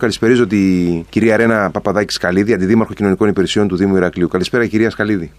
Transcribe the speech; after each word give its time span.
Καλησπέριζω 0.00 0.46
τη 0.46 0.58
κυρία 1.08 1.36
Ρένα 1.36 1.70
Παπαδάκης 1.70 2.14
Σκαλίδη, 2.14 2.52
Αντιδήμαρχο 2.52 2.92
Κοινωνικών 2.92 3.28
Υπηρεσιών 3.28 3.68
του 3.68 3.76
Δήμου 3.76 3.96
Ηρακλείου. 3.96 4.28
Καλησπέρα, 4.28 4.66
κυρία 4.66 4.90
Σκαλίδη. 4.90 5.32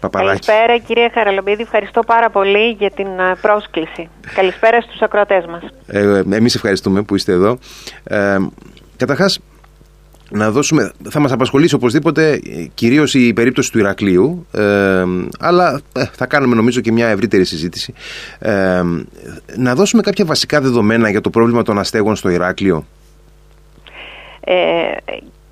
Παπαδάκης. 0.00 0.46
Καλησπέρα, 0.46 0.78
κυρία 0.78 1.10
Χαραλομπίδη. 1.14 1.62
Ευχαριστώ 1.62 2.02
πάρα 2.06 2.30
πολύ 2.30 2.70
για 2.78 2.90
την 2.90 3.06
ε, 3.06 3.34
πρόσκληση. 3.40 4.08
Καλησπέρα 4.34 4.80
στους 4.80 5.00
ακροατές 5.00 5.44
μας. 5.46 5.62
Ε, 5.86 6.22
Εμείς 6.30 6.54
ευχαριστούμε 6.54 7.02
που 7.02 7.14
είστε 7.14 7.32
εδώ. 7.32 7.58
Ε, 8.04 8.36
Καταρχάς, 8.96 9.40
να 10.30 10.50
δώσουμε, 10.50 10.92
θα 11.10 11.20
μας 11.20 11.32
απασχολήσει 11.32 11.74
οπωσδήποτε 11.74 12.32
ε, 12.32 12.40
κυρίως 12.74 13.14
η 13.14 13.32
περίπτωση 13.32 13.72
του 13.72 13.78
Ηρακλείου 13.78 14.46
ε, 14.52 15.04
αλλά 15.38 15.80
ε, 15.92 16.04
θα 16.12 16.26
κάνουμε 16.26 16.54
νομίζω 16.54 16.80
και 16.80 16.92
μια 16.92 17.08
ευρύτερη 17.08 17.44
συζήτηση 17.44 17.94
ε, 18.38 18.82
να 19.56 19.74
δώσουμε 19.74 20.02
κάποια 20.02 20.24
βασικά 20.24 20.60
δεδομένα 20.60 21.10
για 21.10 21.20
το 21.20 21.30
πρόβλημα 21.30 21.62
των 21.62 21.78
αστέγων 21.78 22.16
στο 22.16 22.28
Ηράκλειο 22.28 22.76
ε, 22.76 23.03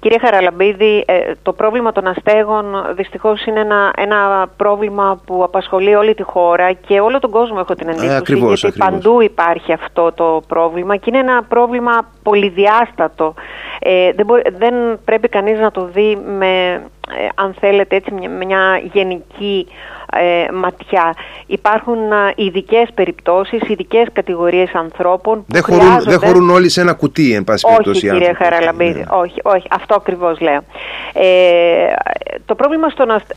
Κύριε 0.02 0.18
Χαραλαμπίδη, 0.18 1.04
ε, 1.06 1.32
το 1.42 1.52
πρόβλημα 1.52 1.92
των 1.92 2.06
αστέγων 2.06 2.64
δυστυχώς 2.96 3.44
είναι 3.44 3.60
ένα, 3.60 3.92
ένα 3.96 4.48
πρόβλημα 4.56 5.20
που 5.26 5.44
απασχολεί 5.44 5.94
όλη 5.94 6.14
τη 6.14 6.22
χώρα 6.22 6.72
και 6.72 7.00
όλο 7.00 7.18
τον 7.18 7.30
κόσμο 7.30 7.56
έχω 7.58 7.74
την 7.74 7.88
εντύπωση 7.88 8.08
ε, 8.12 8.16
ακριβώς, 8.16 8.60
γιατί 8.60 8.78
παντού 8.78 9.20
υπάρχει 9.20 9.72
αυτό 9.72 10.12
το 10.12 10.42
πρόβλημα 10.48 10.96
και 10.96 11.04
είναι 11.06 11.18
ένα 11.18 11.42
πρόβλημα 11.42 11.92
πολυδιάστατο. 12.22 13.34
Ε, 13.78 14.10
δεν, 14.12 14.26
δεν 14.58 14.74
πρέπει 15.04 15.28
κανείς 15.28 15.58
να 15.58 15.70
το 15.70 15.84
δει 15.84 16.18
με, 16.38 16.72
ε, 17.18 17.28
αν 17.34 17.54
θέλετε, 17.60 17.96
έτσι, 17.96 18.14
μια 18.28 18.80
γενική 18.92 19.66
ε, 20.16 20.52
ματιά. 20.52 21.14
Υπάρχουν 21.46 21.98
ειδικές 22.34 22.88
περιπτώσεις, 22.94 23.60
ειδικές 23.68 24.06
κατηγορίες 24.12 24.74
ανθρώπων 24.74 25.38
που 25.38 25.52
δεν 25.52 25.62
χωρούν, 25.62 26.02
δεν 26.04 26.18
χωρούν 26.18 26.50
όλοι 26.50 26.68
σε 26.68 26.80
ένα 26.80 26.92
κουτί, 26.92 27.34
εν 27.34 27.44
πάση 27.44 27.66
περιπτώσει. 27.66 28.06
Όχι, 28.06 28.16
κύριε 28.16 28.34
Χαραλαμπίδη, 28.34 28.98
ναι. 28.98 29.04
όχι, 29.08 29.40
όχι, 29.42 29.66
αυτό 29.70 29.94
ακριβώς 29.94 30.40
λέω. 30.40 30.64
Ε, 31.12 31.92
το 32.46 32.54
πρόβλημα 32.54 32.88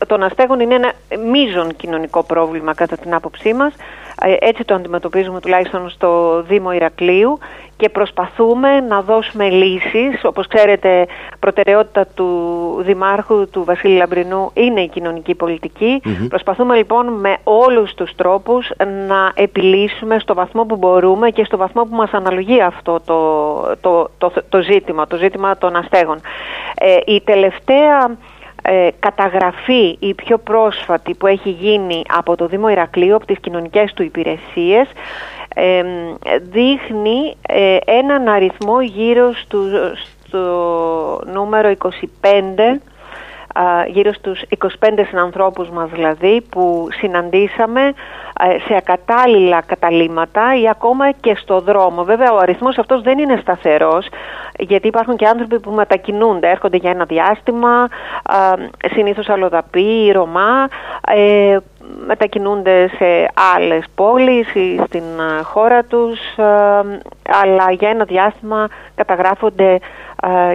των 0.06 0.22
αστέγων 0.22 0.60
είναι 0.60 0.74
ένα 0.74 0.92
μείζον 1.30 1.76
κοινωνικό 1.76 2.22
πρόβλημα, 2.22 2.74
κατά 2.74 2.96
την 2.96 3.14
άποψή 3.14 3.54
μας. 3.54 3.72
Ε, 4.20 4.36
έτσι 4.38 4.64
το 4.64 4.74
αντιμετωπίζουμε 4.74 5.40
τουλάχιστον 5.40 5.88
στο 5.90 6.42
Δήμο 6.42 6.72
Ηρακλείου 6.72 7.38
και 7.76 7.88
προσπαθούμε 7.88 8.80
να 8.80 9.02
δώσουμε 9.02 9.48
λύσεις. 9.48 10.24
Όπως 10.24 10.46
ξέρετε, 10.46 11.06
προτεραιότητα 11.40 12.06
του 12.14 12.28
Δημάρχου, 12.80 13.48
του 13.50 13.64
Βασίλη 13.64 13.96
Λαμπρινού, 13.96 14.50
είναι 14.54 14.80
η 14.80 14.88
κοινωνική 14.88 15.34
Προσπαθούμε 16.28 16.76
λοιπόν 16.76 17.06
με 17.06 17.36
όλους 17.44 17.94
τους 17.94 18.14
τρόπους 18.14 18.70
να 19.08 19.32
επιλύσουμε 19.34 20.18
στο 20.18 20.34
βαθμό 20.34 20.64
που 20.64 20.76
μπορούμε 20.76 21.30
και 21.30 21.44
στο 21.44 21.56
βαθμό 21.56 21.82
που 21.82 21.96
μας 21.96 22.10
αναλογεί 22.12 22.60
αυτό 22.60 23.00
το, 23.04 23.60
το, 23.80 24.10
το, 24.18 24.32
το 24.48 24.62
ζήτημα, 24.62 25.06
το 25.06 25.16
ζήτημα 25.16 25.56
των 25.56 25.76
αστέγων. 25.76 26.20
Ε, 26.74 26.96
η 27.06 27.20
τελευταία 27.20 28.16
ε, 28.68 28.88
καταγραφή 29.00 29.96
η 29.98 30.14
πιο 30.14 30.38
πρόσφατη 30.38 31.14
που 31.14 31.26
έχει 31.26 31.50
γίνει 31.50 32.02
από 32.08 32.36
το 32.36 32.46
Δήμο 32.46 32.68
Ηρακλείου, 32.68 33.14
από 33.14 33.26
τις 33.26 33.38
κοινωνικές 33.40 33.92
του 33.92 34.02
υπηρεσίες, 34.02 34.88
ε, 35.54 35.82
δείχνει 36.40 37.36
ε, 37.48 37.76
έναν 37.84 38.28
αριθμό 38.28 38.80
γύρω 38.80 39.32
στο, 39.32 39.58
στο 40.26 41.20
νούμερο 41.32 41.72
25 41.78 41.88
γύρω 43.86 44.12
στους 44.12 44.42
25 44.58 45.04
συνανθρώπους 45.08 45.68
μας 45.68 45.90
δηλαδή 45.90 46.42
που 46.50 46.88
συναντήσαμε 46.98 47.80
ε, 48.40 48.58
σε 48.66 48.76
ακατάλληλα 48.76 49.62
καταλήματα 49.66 50.60
ή 50.60 50.68
ακόμα 50.68 51.10
και 51.10 51.34
στο 51.34 51.60
δρόμο. 51.60 52.04
Βέβαια 52.04 52.32
ο 52.32 52.38
αριθμός 52.38 52.78
αυτός 52.78 53.02
δεν 53.02 53.18
είναι 53.18 53.38
σταθερός 53.40 54.06
γιατί 54.58 54.86
υπάρχουν 54.86 55.16
και 55.16 55.26
άνθρωποι 55.26 55.60
που 55.60 55.70
μετακινούνται, 55.70 56.50
έρχονται 56.50 56.76
για 56.76 56.90
ένα 56.90 57.04
διάστημα, 57.04 57.88
συνήθως 58.94 59.28
αλλοδαποί, 59.28 60.10
Ρωμά, 60.12 60.68
ε, 61.08 61.56
μετακινούνται 62.06 62.88
σε 62.88 63.28
άλλες 63.56 63.84
πόλεις 63.94 64.54
ή 64.54 64.80
στην 64.86 65.02
χώρα 65.42 65.82
τους, 65.84 66.18
αλλά 67.42 67.70
για 67.70 67.88
ένα 67.88 68.04
διάστημα 68.04 68.68
καταγράφονται 68.94 69.78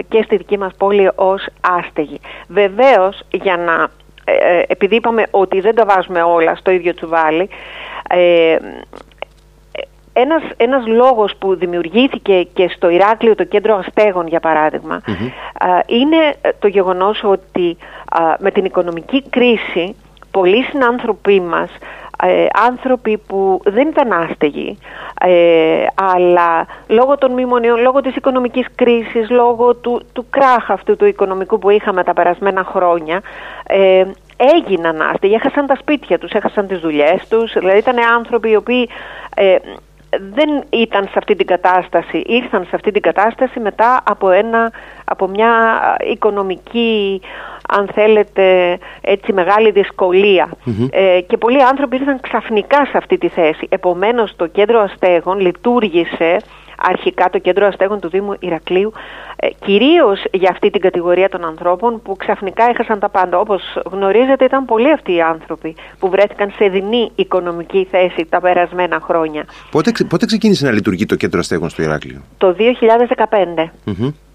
και 0.08 0.22
στη 0.22 0.36
δική 0.36 0.58
μας 0.58 0.72
πόλη 0.76 1.10
ως 1.14 1.46
άστεγοι. 1.60 2.20
Βεβαίως, 2.48 3.22
για 3.30 3.56
να, 3.56 3.88
ε, 4.24 4.32
ε, 4.32 4.64
επειδή 4.66 4.94
είπαμε 4.94 5.26
ότι 5.30 5.60
δεν 5.60 5.74
τα 5.74 5.84
βάζουμε 5.84 6.22
όλα 6.22 6.54
στο 6.54 6.70
ίδιο 6.70 6.94
τσουβάλι, 6.94 7.48
ε, 8.08 8.56
ένας, 10.12 10.42
ένας 10.56 10.86
λόγος 10.86 11.36
που 11.36 11.56
δημιουργήθηκε 11.56 12.42
και 12.42 12.68
στο 12.68 12.88
Ηράκλειο 12.88 13.34
το 13.34 13.44
κέντρο 13.44 13.76
αστέγων 13.76 14.26
για 14.26 14.40
παραδειγμα 14.40 15.00
είναι 15.86 16.34
το 16.58 16.68
γεγονός 16.68 17.22
ότι 17.24 17.76
με 18.38 18.50
την 18.50 18.64
οικονομική 18.64 19.22
κρίση 19.30 19.96
πολλοί 20.30 20.62
συνάνθρωποι 20.62 21.40
μας 21.40 21.70
ε, 22.24 22.46
άνθρωποι 22.68 23.18
που 23.26 23.60
δεν 23.64 23.88
ήταν 23.88 24.12
άστεγοι 24.12 24.78
ε, 25.20 25.86
αλλά 25.94 26.66
λόγω 26.86 27.18
των 27.18 27.30
μνημονίων, 27.30 27.80
λόγω 27.80 28.00
της 28.00 28.16
οικονομικής 28.16 28.66
κρίσης, 28.74 29.30
λόγω 29.30 29.74
του, 29.74 30.02
του 30.12 30.26
κράχ 30.30 30.70
αυτού 30.70 30.96
του 30.96 31.04
οικονομικού 31.04 31.58
που 31.58 31.70
είχαμε 31.70 32.04
τα 32.04 32.12
περασμένα 32.12 32.64
χρόνια 32.64 33.22
ε, 33.66 34.04
έγιναν 34.36 35.00
άστεγοι, 35.00 35.34
έχασαν 35.34 35.66
τα 35.66 35.74
σπίτια 35.74 36.18
τους, 36.18 36.32
έχασαν 36.32 36.66
τις 36.66 36.78
δουλειές 36.78 37.28
τους, 37.28 37.52
δηλαδή 37.52 37.78
ήταν 37.78 37.96
άνθρωποι 38.16 38.50
οι 38.50 38.56
οποίοι 38.56 38.88
ε, 39.36 39.56
δεν 40.18 40.64
ήταν 40.70 41.04
σε 41.04 41.14
αυτή 41.14 41.36
την 41.36 41.46
κατάσταση, 41.46 42.22
ήρθαν 42.26 42.64
σε 42.64 42.70
αυτή 42.72 42.90
την 42.90 43.02
κατάσταση 43.02 43.60
μετά 43.60 44.00
από, 44.04 44.30
ένα, 44.30 44.72
από 45.04 45.28
μια 45.28 45.52
οικονομική, 46.12 47.20
αν 47.68 47.88
θέλετε, 47.94 48.78
έτσι 49.00 49.32
μεγάλη 49.32 49.70
Ε, 50.90 51.20
και 51.20 51.36
πολλοί 51.36 51.62
άνθρωποι 51.62 51.96
ήρθαν 51.96 52.20
ξαφνικά 52.20 52.84
σε 52.84 52.96
αυτή 52.96 53.18
τη 53.18 53.28
θέση. 53.28 53.66
Επομένως 53.68 54.36
το 54.36 54.46
κέντρο 54.46 54.80
αστέγων 54.80 55.40
λειτουργήσε 55.40 56.36
αρχικά 56.82 57.30
το 57.30 57.38
κέντρο 57.38 57.66
αστέγων 57.66 58.00
του 58.00 58.08
Δήμου 58.08 58.34
Ηρακλείου 58.38 58.92
ε, 59.36 59.48
κυρίως 59.64 60.24
για 60.32 60.50
αυτή 60.50 60.70
την 60.70 60.80
κατηγορία 60.80 61.28
των 61.28 61.44
ανθρώπων 61.44 62.02
που 62.02 62.16
ξαφνικά 62.16 62.64
έχασαν 62.64 62.98
τα 62.98 63.08
πάντα. 63.08 63.38
Όπως 63.38 63.62
γνωρίζετε 63.90 64.44
ήταν 64.44 64.64
πολλοί 64.64 64.92
αυτοί 64.92 65.14
οι 65.14 65.20
άνθρωποι 65.20 65.74
που 65.98 66.08
βρέθηκαν 66.08 66.52
σε 66.56 66.68
δεινή 66.68 67.10
οικονομική 67.14 67.86
θέση 67.90 68.26
τα 68.28 68.40
περασμένα 68.40 69.00
χρόνια. 69.02 69.44
Πότε, 69.70 69.92
πότε 70.08 70.26
ξεκίνησε 70.26 70.64
να 70.64 70.72
λειτουργεί 70.72 71.06
το 71.06 71.16
κέντρο 71.16 71.38
αστέγων 71.38 71.68
στο 71.68 71.82
Ηράκλειο; 71.82 72.20
Το 72.38 72.56
2015. 72.58 73.70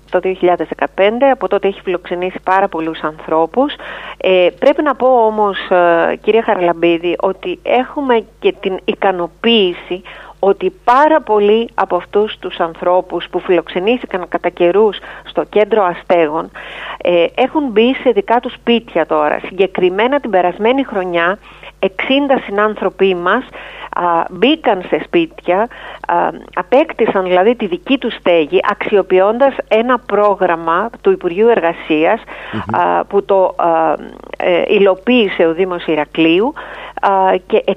Το 0.10 0.20
2015, 0.24 1.32
από 1.32 1.48
τότε 1.48 1.68
έχει 1.68 1.82
φιλοξενήσει 1.82 2.40
πάρα 2.44 2.68
πολλούς 2.68 3.00
ανθρώπους. 3.00 3.74
Ε, 4.18 4.48
πρέπει 4.60 4.84
να 4.84 4.96
πω 4.96 5.26
όμως, 5.26 5.58
ε, 5.70 6.16
κυρία 6.22 6.44
Χαραλαμπίδη, 6.44 7.16
ότι 7.20 7.60
έχουμε 7.64 8.26
και 8.40 8.54
την 8.60 8.78
ικανοποίηση 8.86 10.02
ότι 10.40 10.74
πάρα 10.84 11.22
πολλοί 11.22 11.70
από 11.74 11.96
αυτούς 11.96 12.38
τους 12.40 12.60
ανθρώπους 12.60 13.28
που 13.30 13.40
φιλοξενήθηκαν 13.40 14.28
κατά 14.30 14.50
καιρούς 14.50 14.98
στο 15.26 15.44
κέντρο 15.44 15.84
αστέγων 15.84 16.52
ε, 17.02 17.26
έχουν 17.36 17.64
μπει 17.72 17.94
σε 17.94 18.10
δικά 18.10 18.40
τους 18.40 18.54
σπίτια 18.54 19.06
τώρα. 19.06 19.40
Συγκεκριμένα 19.46 20.20
την 20.20 20.30
περασμένη 20.30 20.84
χρονιά 20.84 21.38
60 21.96 22.42
συνάνθρωποι 22.46 23.16
μας 23.16 23.44
μπήκαν 24.30 24.82
σε 24.88 25.02
σπίτια, 25.06 25.68
απέκτησαν 26.54 27.24
δηλαδή 27.24 27.56
τη 27.56 27.68
δική 27.68 27.98
τους 27.98 28.14
στέγη 28.14 28.60
αξιοποιώντας 28.70 29.56
ένα 29.68 30.00
πρόγραμμα 30.00 30.90
του 31.02 31.12
Υπουργείου 31.12 31.48
που 33.08 33.26
το 33.26 33.56
ε, 34.38 34.62
υλοποίησε 34.68 35.46
ο 35.46 35.54
Δήμος 35.54 35.86
Ηρακλείου 35.86 36.54
και 37.48 37.64
60 37.66 37.74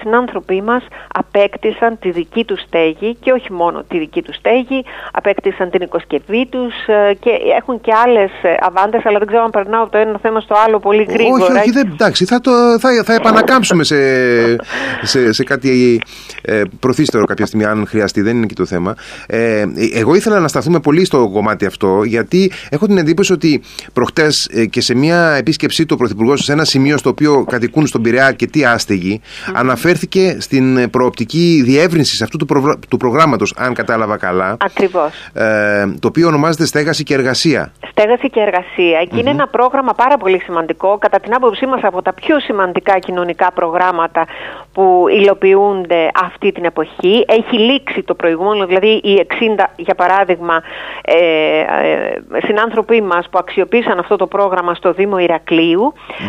συνάνθρωποι 0.00 0.62
μας 0.62 0.82
απέκτησαν 1.14 1.98
τη 1.98 2.10
δική 2.10 2.44
τους 2.44 2.60
στέγη 2.60 3.16
και 3.20 3.32
όχι 3.32 3.52
μόνο 3.52 3.82
τη 3.88 3.98
δική 3.98 4.22
τους 4.22 4.36
στέγη, 4.36 4.84
απέκτησαν 5.12 5.70
την 5.70 5.82
οικοσκευή 5.82 6.46
τους 6.46 6.74
ε, 6.86 7.14
και 7.20 7.30
έχουν 7.58 7.80
και 7.80 7.92
άλλες 8.04 8.30
ε, 8.42 8.56
αβάντες, 8.60 9.06
αλλά 9.06 9.18
δεν 9.18 9.26
ξέρω 9.26 9.42
αν 9.42 9.50
περνάω 9.50 9.88
το 9.88 9.98
ένα 9.98 10.18
θέμα 10.22 10.40
στο 10.40 10.54
άλλο 10.66 10.78
πολύ 10.78 11.02
γρήγορα. 11.02 11.44
Όχι, 11.44 11.52
όχι, 11.58 11.70
δεν, 11.70 11.88
εντάξει, 11.92 12.24
θα, 12.24 12.40
το, 12.40 12.50
θα, 12.78 12.88
θα 13.04 13.14
επανακάμψουμε 13.52 13.84
σε, 13.84 14.56
σε, 15.02 15.32
σε 15.32 15.44
κάτι 15.44 16.00
ε, 16.42 16.62
προθύστερο 16.80 17.24
κάποια 17.24 17.46
στιγμή 17.46 17.64
αν 17.64 17.86
χρειαστεί, 17.86 18.20
δεν 18.20 18.36
είναι 18.36 18.46
και 18.46 18.54
το 18.54 18.66
θέμα. 18.66 18.94
Ε, 19.26 19.64
εγώ 19.94 20.14
ήθελα 20.14 20.40
να 20.40 20.48
σταθούμε 20.48 20.80
πολύ 20.80 21.04
στο 21.04 21.30
κομμάτι 21.32 21.66
αυτό, 21.66 22.02
γιατί 22.04 22.50
έχω 22.70 22.86
την 22.86 22.98
εντύπωση 22.98 23.32
ότι 23.32 23.62
προχτές 23.92 24.48
ε, 24.52 24.66
και 24.66 24.80
σε 24.80 24.94
μια 24.94 25.34
επίσκεψή 25.38 25.86
του 25.86 25.92
ο 25.94 25.96
Πρωθυπουργός 25.96 26.44
σε 26.44 26.52
ένα 26.52 26.64
σημείο 26.64 26.96
στο 26.96 27.08
οποίο 27.10 27.44
κατοικούν 27.44 27.86
στον 27.86 28.02
Πειραιά 28.02 28.32
και 28.32 28.46
τι 28.46 28.64
άστεγοι, 28.64 29.20
αναφέρθηκε 29.54 30.36
στην 30.40 30.90
προοπτική 30.90 31.62
διεύρυνσης 31.64 32.22
αυτού 32.22 32.36
του, 32.36 32.46
προ... 32.46 32.78
του 32.88 32.96
προγράμματος, 32.96 33.54
αν 33.56 33.74
κατάλαβα 33.74 34.16
καλά. 34.16 34.56
Ακριβώς. 34.60 35.12
Ε, 35.32 35.86
το 36.00 36.08
οποίο 36.08 36.26
ονομάζεται 36.26 36.66
Στέγαση 36.66 37.02
και 37.02 37.14
Εργασία. 37.14 37.72
στέγαση 37.90 38.30
και 38.30 38.40
εργασία 38.40 39.04
και 39.10 39.18
είναι 39.18 39.30
ένα 39.30 39.46
πρόγραμμα 39.48 39.92
πάρα 39.92 40.16
πολύ 40.16 40.40
σημαντικό, 40.44 40.98
κατά 40.98 41.18
την 41.20 41.34
άποψή 41.34 41.66
μας 41.66 41.80
από 41.82 42.02
τα 42.02 42.12
πιο 42.12 42.40
σημαντικά 42.40 42.98
κοινωνικά 42.98 43.31
προγράμματα 43.54 44.26
που 44.72 45.06
υλοποιούνται 45.08 46.10
αυτή 46.22 46.52
την 46.52 46.64
εποχή. 46.64 47.24
Έχει 47.28 47.58
λήξει 47.58 48.02
το 48.02 48.14
προηγούμενο, 48.14 48.66
δηλαδή 48.66 48.88
οι 48.88 49.26
60 49.58 49.64
για 49.76 49.94
παράδειγμα 49.94 50.62
ε, 51.04 51.16
ε, 51.60 52.20
συνάνθρωποι 52.44 53.02
μας 53.02 53.28
που 53.30 53.38
αξιοποίησαν 53.38 53.98
αυτό 53.98 54.16
το 54.16 54.26
πρόγραμμα 54.26 54.74
στο 54.74 54.92
Δήμο 54.92 55.16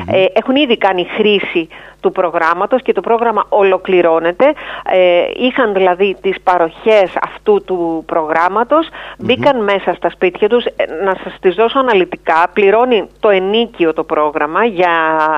ε, 0.08 0.26
έχουν 0.34 0.56
ήδη 0.56 0.78
κάνει 0.78 1.08
χρήση 1.18 1.68
του 2.04 2.12
προγράμματος 2.12 2.82
και 2.82 2.94
το 2.94 3.02
πρόγραμμα 3.02 3.46
ολοκληρώνεται. 3.50 4.46
Ε, 4.92 5.24
είχαν 5.36 5.74
δηλαδή 5.74 6.18
τις 6.22 6.42
παροχές 6.44 7.12
αυτού 7.22 7.64
του 7.66 8.04
προγραμματος 8.06 8.88
μπήκαν 9.18 9.64
μέσα 9.64 9.94
στα 9.94 10.10
σπίτια 10.10 10.50
τους. 10.50 10.66
Ε, 10.66 10.72
να 11.04 11.16
σας 11.24 11.38
τις 11.42 11.56
δώσω 11.56 11.80
αναλυτικά, 11.80 12.50
πληρώνει 12.54 13.08
το 13.20 13.30
ενίκιο 13.30 13.94
το 13.94 14.04
πρόγραμμα 14.04 14.66
για 14.66 14.92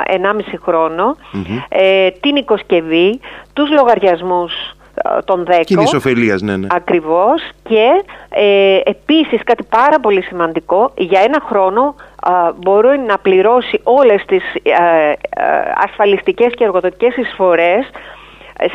1,5 0.07 0.57
χρονο 0.61 1.15
ε, 1.69 2.09
την 2.11 2.35
οικοσκευή, 2.35 3.19
τους 3.53 3.69
λογαριασμούς 3.71 4.53
ε, 4.95 5.21
των 5.25 5.45
10. 5.49 5.61
Κοινής 5.63 5.93
ωφελίας, 5.93 6.41
ναι, 6.41 6.57
ναι. 6.57 6.67
Ακριβώς. 6.71 7.49
Και 7.69 8.03
ε, 8.29 8.79
επίσης 8.83 9.43
κάτι 9.43 9.63
πάρα 9.69 9.99
πολύ 9.99 10.21
σημαντικό, 10.21 10.91
για 10.97 11.21
ένα 11.21 11.41
χρόνο 11.49 11.95
μπορεί 12.55 12.99
να 12.99 13.17
πληρώσει 13.17 13.79
όλες 13.83 14.25
τις 14.25 14.43
ε, 14.63 14.71
ε, 14.71 15.15
ασφαλιστικές 15.75 16.53
και 16.55 16.63
εργοδοτικές 16.63 17.15
εισφορές 17.15 17.89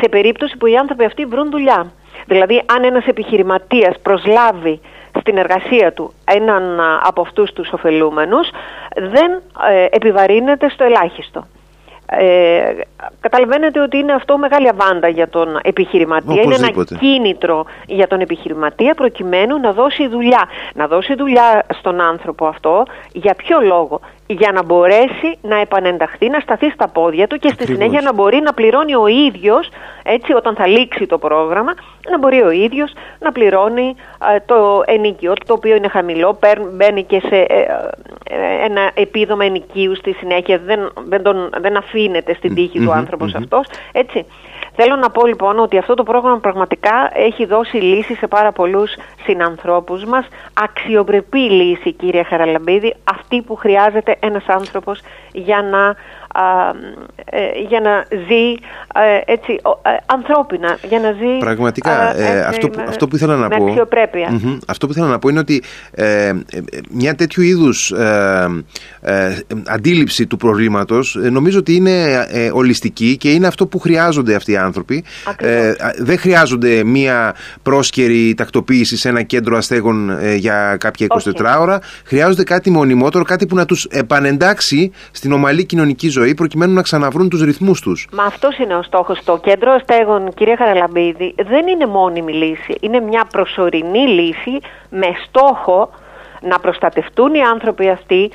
σε 0.00 0.08
περίπτωση 0.08 0.56
που 0.56 0.66
οι 0.66 0.76
άνθρωποι 0.76 1.04
αυτοί 1.04 1.24
βρουν 1.24 1.50
δουλειά. 1.50 1.92
Δηλαδή 2.26 2.62
αν 2.66 2.84
ένας 2.84 3.06
επιχειρηματίας 3.06 3.94
προσλάβει 4.02 4.80
στην 5.20 5.36
εργασία 5.36 5.92
του 5.92 6.12
έναν 6.24 6.80
από 7.02 7.20
αυτούς 7.20 7.52
τους 7.52 7.72
ωφελούμενους 7.72 8.48
δεν 8.96 9.42
ε, 9.70 9.86
επιβαρύνεται 9.90 10.68
στο 10.68 10.84
ελάχιστο. 10.84 11.46
Ε, 12.12 12.74
καταλαβαίνετε 13.20 13.80
ότι 13.80 13.96
είναι 13.96 14.12
αυτό 14.12 14.38
μεγάλη 14.38 14.68
αβάντα 14.68 15.08
για 15.08 15.28
τον 15.28 15.58
επιχειρηματία. 15.62 16.42
Είναι 16.42 16.54
ένα 16.54 16.70
κίνητρο 16.98 17.64
για 17.86 18.06
τον 18.06 18.20
επιχειρηματία 18.20 18.94
προκειμένου 18.94 19.58
να 19.60 19.72
δώσει 19.72 20.08
δουλειά. 20.08 20.48
Να 20.74 20.86
δώσει 20.86 21.14
δουλειά 21.14 21.66
στον 21.72 22.00
άνθρωπο 22.00 22.46
αυτό. 22.46 22.82
Για 23.12 23.34
ποιο 23.34 23.60
λόγο; 23.60 24.00
Για 24.26 24.52
να 24.52 24.62
μπορέσει 24.62 25.38
να 25.42 25.56
επανενταχθεί, 25.56 26.28
να 26.28 26.40
σταθεί 26.40 26.70
στα 26.70 26.88
πόδια 26.88 27.26
του 27.26 27.36
και 27.36 27.48
στη 27.48 27.64
συνέχεια 27.64 28.00
να 28.00 28.12
μπορεί 28.12 28.40
να 28.40 28.52
πληρώνει 28.52 28.94
ο 28.94 29.06
ίδιος, 29.06 29.70
έτσι 30.02 30.32
όταν 30.32 30.54
θα 30.54 30.66
λήξει 30.66 31.06
το 31.06 31.18
πρόγραμμα, 31.18 31.72
να 32.10 32.18
μπορεί 32.18 32.42
ο 32.42 32.50
ίδιος 32.50 32.92
να 33.18 33.32
πληρώνει 33.32 33.94
το 34.46 34.82
ενοικιό 34.86 35.32
το 35.46 35.52
οποίο 35.52 35.74
είναι 35.76 35.88
χαμηλό, 35.88 36.38
μπαίνει 36.72 37.04
και 37.04 37.20
σε 37.28 37.36
ε, 37.36 37.60
ε, 37.60 37.66
ένα 38.64 38.90
επίδομα 38.94 39.44
ενοικίου 39.44 39.96
στη 39.96 40.12
συνέχεια, 40.12 40.58
δεν, 40.58 40.92
δεν, 41.08 41.22
τον, 41.22 41.50
δεν 41.60 41.76
αφήνεται 41.76 42.34
στην 42.34 42.54
τύχη 42.54 42.80
του 42.80 42.92
άνθρωπος 42.92 43.34
αυτός, 43.34 43.66
έτσι. 43.92 44.26
Θέλω 44.74 44.96
να 44.96 45.10
πω 45.10 45.26
λοιπόν 45.26 45.58
ότι 45.58 45.78
αυτό 45.78 45.94
το 45.94 46.02
πρόγραμμα 46.02 46.38
πραγματικά 46.38 47.10
έχει 47.12 47.44
δώσει 47.44 47.76
λύση 47.76 48.14
σε 48.14 48.26
πάρα 48.26 48.52
πολλούς 48.52 48.94
συνανθρώπους 49.24 50.04
μας, 50.04 50.26
αξιοπρεπή 50.54 51.38
λύση 51.38 51.92
κύριε 51.92 52.22
Χαραλαμπίδη, 52.22 52.94
αυτή 53.04 53.42
που 53.42 53.54
χρειάζεται 53.56 54.16
ένας 54.20 54.44
άνθρωπος 54.46 55.00
για 55.32 55.62
να 55.62 55.88
ε, 55.88 55.94
για 57.68 57.80
να 57.80 58.04
ζει 58.10 58.54
ε, 58.94 59.32
έτσι, 59.32 59.52
ε, 59.82 59.90
ανθρώπινα, 60.06 60.78
για 60.88 60.98
να 60.98 61.12
ζει 61.12 61.38
Πραγματικά, 61.38 62.08
αυτό, 62.48 62.68
που, 62.68 62.82
αυτό 62.88 63.08
που 63.08 63.16
ήθελα 63.16 63.36
να 63.36 63.48
πω 63.48 63.64
αξιοπρέπεια. 63.64 64.40
αυτό 64.66 64.86
που 64.86 64.92
ήθελα 64.92 65.06
να 65.06 65.18
πω 65.18 65.28
είναι 65.28 65.38
ότι 65.38 65.62
μια 66.90 67.14
τέτοιου 67.14 67.42
είδους 67.42 67.92
αντίληψη 69.66 70.26
του 70.26 70.36
προβλήματος 70.36 71.18
νομίζω 71.30 71.58
ότι 71.58 71.74
είναι 71.74 72.26
ολιστική 72.52 73.16
και 73.16 73.30
είναι 73.30 73.46
αυτό 73.46 73.66
που 73.66 73.78
χρειάζονται 73.78 74.34
αυτοί 74.34 74.52
οι 74.52 74.56
άνθρωποι. 74.56 75.04
δεν 75.98 76.18
χρειάζονται 76.18 76.84
μια 76.84 77.34
πρόσκαιρη 77.62 78.34
τακτοποίηση 78.34 78.96
σε 78.96 79.08
ένα 79.08 79.22
κέντρο 79.22 79.56
αστέγων 79.56 80.18
για 80.36 80.76
κάποια 80.80 81.06
24 81.08 81.56
ώρα. 81.60 81.80
Χρειάζονται 82.04 82.42
κάτι 82.42 82.70
μονιμότερο, 82.70 83.24
κάτι 83.24 83.46
που 83.46 83.54
να 83.54 83.64
τους 83.64 83.84
επανεντάξει 83.84 84.92
στην 85.10 85.32
ομαλή 85.32 85.64
κοινωνική 85.64 86.08
ζωή 86.08 86.19
ζωή 86.20 86.34
προκειμένου 86.34 86.72
να 86.72 86.82
ξαναβρούν 86.82 87.28
τους 87.28 87.42
ρυθμούς 87.42 87.80
τους. 87.80 88.08
Μα 88.12 88.24
αυτός 88.24 88.58
είναι 88.58 88.74
ο 88.74 88.82
στόχος. 88.82 89.24
Το 89.24 89.38
κέντρο 89.38 89.72
αστέγων, 89.72 90.34
κυρία 90.34 90.56
Χαραλαμπίδη, 90.56 91.34
δεν 91.36 91.66
είναι 91.66 91.86
μόνιμη 91.86 92.32
λύση. 92.32 92.74
Είναι 92.80 93.00
μια 93.00 93.24
προσωρινή 93.32 94.08
λύση 94.08 94.58
με 94.90 95.06
στόχο 95.26 95.90
να 96.40 96.58
προστατευτούν 96.58 97.34
οι 97.34 97.40
άνθρωποι 97.42 97.88
αυτοί 97.88 98.30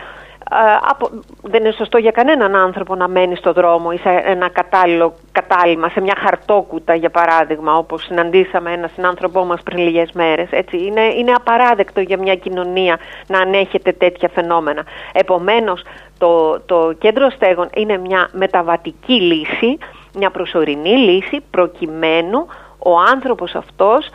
από, 0.90 1.10
δεν 1.42 1.64
είναι 1.64 1.74
σωστό 1.78 1.98
για 1.98 2.12
κανέναν 2.12 2.56
άνθρωπο 2.56 2.96
να 2.96 3.08
μένει 3.08 3.36
στο 3.36 3.54
δρόμο 3.54 3.90
ή 3.94 3.98
σε 3.98 4.22
ένα 4.26 4.50
κατάλληλο 4.50 5.14
κατάλημα, 5.32 5.90
σε 5.90 6.02
μια 6.02 6.14
χαρτόκουτα 6.18 6.96
για 6.96 7.10
παράδειγμα, 7.10 7.78
όπως 7.78 8.04
συναντήσαμε 8.04 8.72
ένα 8.72 8.90
συνάνθρωπό 8.96 9.46
μας 9.46 9.62
πριν 9.64 9.78
λίγες 9.78 10.12
μέρες. 10.12 10.48
Έτσι. 10.52 10.78
Είναι, 10.78 11.02
είναι 11.02 11.32
απαράδεκτο 11.32 12.02
για 12.02 12.18
μια 12.18 12.36
κοινωνία 12.36 13.00
να 13.28 13.40
ανέχεται 13.40 13.92
τέτοια 13.92 14.30
φαινόμενα. 14.34 14.84
Επομένως, 15.14 15.84
το, 16.18 16.60
το 16.66 16.94
κέντρο 17.00 17.30
στέγων 17.30 17.70
είναι 17.76 17.98
μια 17.98 18.30
μεταβατική 18.32 19.22
λύση, 19.22 19.78
μια 20.18 20.30
προσωρινή 20.30 20.98
λύση, 20.98 21.42
προκειμένου 21.52 22.46
ο 22.80 23.00
άνθρωπος 23.14 23.56
αυτός 23.56 24.10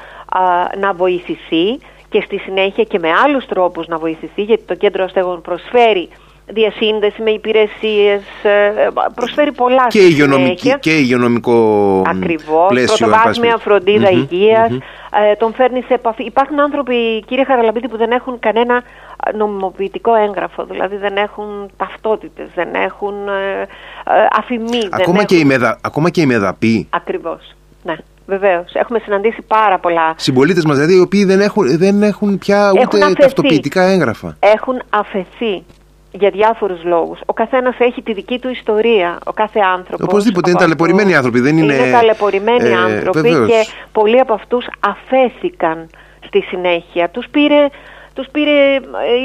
να 0.81 0.93
βοηθηθεί 0.93 1.79
και 2.09 2.21
στη 2.21 2.39
συνέχεια 2.39 2.85
και 2.85 2.99
με 2.99 3.09
άλλους 3.25 3.47
τρόπους 3.47 3.87
να 3.87 3.99
βοηθηθεί 3.99 4.43
γιατί 4.43 4.63
το 4.63 4.75
κέντρο 4.75 5.05
αστέγων 5.05 5.41
προσφέρει 5.41 6.09
διασύνδεση 6.53 7.23
με 7.23 7.31
υπηρεσίες, 7.31 8.23
ε, 8.43 8.89
προσφέρει 9.15 9.53
πολλά 9.53 9.87
και 9.89 9.99
υγειονομική, 9.99 10.77
και 10.81 10.91
υγειονομικό 10.91 12.03
Ακριβώς, 12.07 12.69
πλαίσιο. 12.69 13.07
Πρωτοβάθμια 13.07 13.57
φροντίδα 13.57 14.11
υγείας, 14.11 14.71
ε, 14.71 15.35
τον 15.35 15.55
φέρνεις 15.55 15.85
σε 15.87 15.95
επαφή. 15.95 16.25
Υπάρχουν 16.25 16.61
άνθρωποι, 16.61 17.25
κύριε 17.27 17.45
Χαραλαμπίδη, 17.45 17.89
που 17.89 17.97
δεν 17.97 18.11
έχουν 18.11 18.39
κανένα 18.39 18.83
νομιμοποιητικό 19.35 20.15
έγγραφο, 20.15 20.65
δηλαδή 20.65 20.97
δεν 20.97 21.17
έχουν 21.17 21.71
ταυτότητες, 21.77 22.49
δεν 22.55 22.75
έχουν 22.75 23.29
ε, 23.29 23.67
αφημί. 24.39 24.89
Ακόμα, 24.91 25.25
και 25.25 25.37
έχουν... 25.37 25.51
η 25.51 25.75
ακόμα 25.83 26.11
και 26.11 26.21
η 26.21 26.27
μεδαπή. 26.27 26.89
Ακριβώς, 26.91 27.55
ναι. 27.83 27.97
Βεβαίως. 28.27 28.75
Έχουμε 28.75 28.99
συναντήσει 28.99 29.43
πάρα 29.43 29.79
πολλά. 29.79 30.15
Συμπολίτες 30.17 30.65
μας, 30.65 30.77
δηλαδή, 30.77 30.97
οι 30.97 31.01
οποίοι 31.01 31.25
δεν 31.25 31.41
έχουν, 31.41 31.79
δεν 31.79 32.03
έχουν 32.03 32.39
πια 32.39 32.71
ούτε 32.71 32.99
έχουν 32.99 33.15
ταυτοποιητικά 33.15 33.83
έγγραφα. 33.83 34.37
Έχουν 34.41 34.83
αφαιθεί 34.91 35.65
για 36.13 36.31
διάφορους 36.31 36.85
λόγους. 36.85 37.21
Ο 37.27 37.33
καθένας 37.33 37.75
έχει 37.79 38.03
τη 38.03 38.13
δική 38.13 38.39
του 38.39 38.49
ιστορία. 38.49 39.19
Ο 39.25 39.33
κάθε 39.33 39.61
άνθρωπος. 39.61 40.07
Οπωσδήποτε 40.07 40.51
είναι 40.51 40.59
ταλαιπωρημένοι 40.59 41.15
άνθρωποι. 41.15 41.41
Δεν 41.41 41.59
είναι, 41.59 41.75
είναι 41.75 41.91
ταλαιπωρημένοι 41.91 42.69
ε, 42.69 42.75
άνθρωποι 42.75 43.31
και 43.31 43.67
πολλοί 43.93 44.21
από 44.21 44.33
αυτούς 44.33 44.67
αφέθηκαν 44.81 45.89
στη 46.27 46.41
συνέχεια. 46.41 47.09
Τους 47.11 47.27
πήρε 47.31 47.67
τους 48.21 48.31
πήρε 48.33 48.75
ε, 48.75 48.81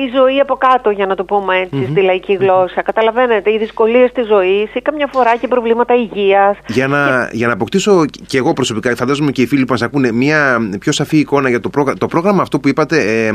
η 0.06 0.12
ζωή 0.16 0.40
από 0.40 0.56
κάτω 0.56 0.90
για 0.90 1.06
να 1.06 1.16
το 1.16 1.24
πούμε 1.24 1.58
έτσι 1.58 1.88
στη 1.92 2.02
λαϊκή 2.02 2.34
γλώσσα. 2.34 2.82
Καταλαβαίνετε, 2.82 3.52
οι 3.52 3.58
δυσκολίες 3.58 4.12
της 4.12 4.28
ζωής 4.28 4.76
ή 4.76 4.82
καμιά 4.82 5.10
φορά 5.12 5.38
και 5.38 5.48
προβλήματα 5.48 5.96
υγείας. 5.96 6.58
Για 6.68 6.88
να, 6.88 7.30
για 7.32 7.48
να 7.48 7.54
αποκτήσω 7.54 8.06
και 8.28 8.38
εγώ 8.38 8.54
προσωπικά, 8.54 8.96
φαντάζομαι 8.96 9.32
και 9.32 9.42
οι 9.42 9.48
φίλοι 9.48 9.66
που 9.66 9.72
μας 9.72 9.82
ακούνε, 9.82 10.12
μια 10.12 10.58
πιο 10.80 10.92
σαφή 10.92 11.18
εικόνα 11.18 11.50
για 11.50 11.60
το 11.60 11.70
πρόγραμμα. 11.70 11.98
Το 11.98 12.08
πρόγραμμα 12.08 12.42
αυτό 12.42 12.60
που 12.60 12.68
είπατε 12.68 12.98
ε, 12.98 13.28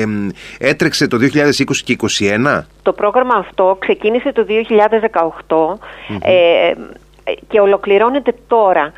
ε, 0.00 0.04
έτρεξε 0.58 1.06
το 1.06 1.16
2020 1.16 1.76
και 1.84 1.96
2021. 2.54 2.62
Το 2.82 2.92
πρόγραμμα 2.92 3.34
αυτό 3.34 3.76
ξεκίνησε 3.80 4.32
το 4.32 4.46
2018 5.48 5.78
ε, 6.22 6.72
και 7.48 7.60
ολοκληρώνεται 7.60 8.34
τώρα. 8.46 8.92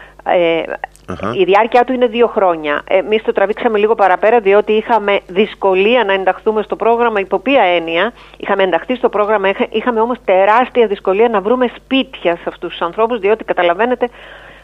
Η 1.33 1.45
διάρκεια 1.45 1.85
του 1.85 1.93
είναι 1.93 2.07
δύο 2.07 2.27
χρόνια. 2.27 2.83
Εμείς 2.89 3.23
το 3.23 3.33
τραβήξαμε 3.33 3.79
λίγο 3.79 3.95
παραπέρα, 3.95 4.41
διότι 4.41 4.73
είχαμε 4.73 5.21
δυσκολία 5.27 6.05
να 6.05 6.13
ενταχθούμε 6.13 6.63
στο 6.63 6.77
πρόγραμμα. 6.77 7.21
Υπό 7.21 7.39
ποια 7.39 7.63
έννοια, 7.63 8.13
είχαμε 8.37 8.63
ενταχθεί 8.63 8.95
στο 8.95 9.09
πρόγραμμα, 9.09 9.49
είχαμε 9.71 10.01
όμως 10.01 10.19
τεράστια 10.25 10.87
δυσκολία 10.87 11.29
να 11.29 11.41
βρούμε 11.41 11.71
σπίτια 11.77 12.37
σε 12.37 12.45
αυτούς 12.47 12.71
τους 12.71 12.81
ανθρώπους, 12.81 13.19
διότι 13.19 13.45
καταλαβαίνετε 13.45 14.09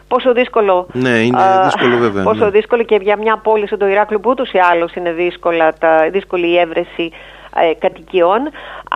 πόσο 0.07 0.33
δύσκολο. 0.33 0.87
Ναι, 0.91 1.09
είναι 1.09 1.41
δύσκολο 1.63 1.97
βέβαια. 1.97 2.23
Πόσο 2.23 2.43
ναι. 2.43 2.49
δύσκολο 2.49 2.83
και 2.83 2.99
για 3.01 3.17
μια 3.17 3.37
πόλη 3.37 3.67
σαν 3.67 3.79
το 3.79 3.87
Ηράκλειο 3.87 4.19
που 4.19 4.29
ούτως 4.29 4.51
ή 4.51 4.57
άλλως 4.71 4.93
είναι 4.93 5.11
δύσκολα, 5.11 5.73
τα, 5.79 6.09
δύσκολη 6.11 6.47
η 6.47 6.59
έβρεση 6.59 7.11
ε, 7.11 7.38
κατοικιών, 7.79 8.39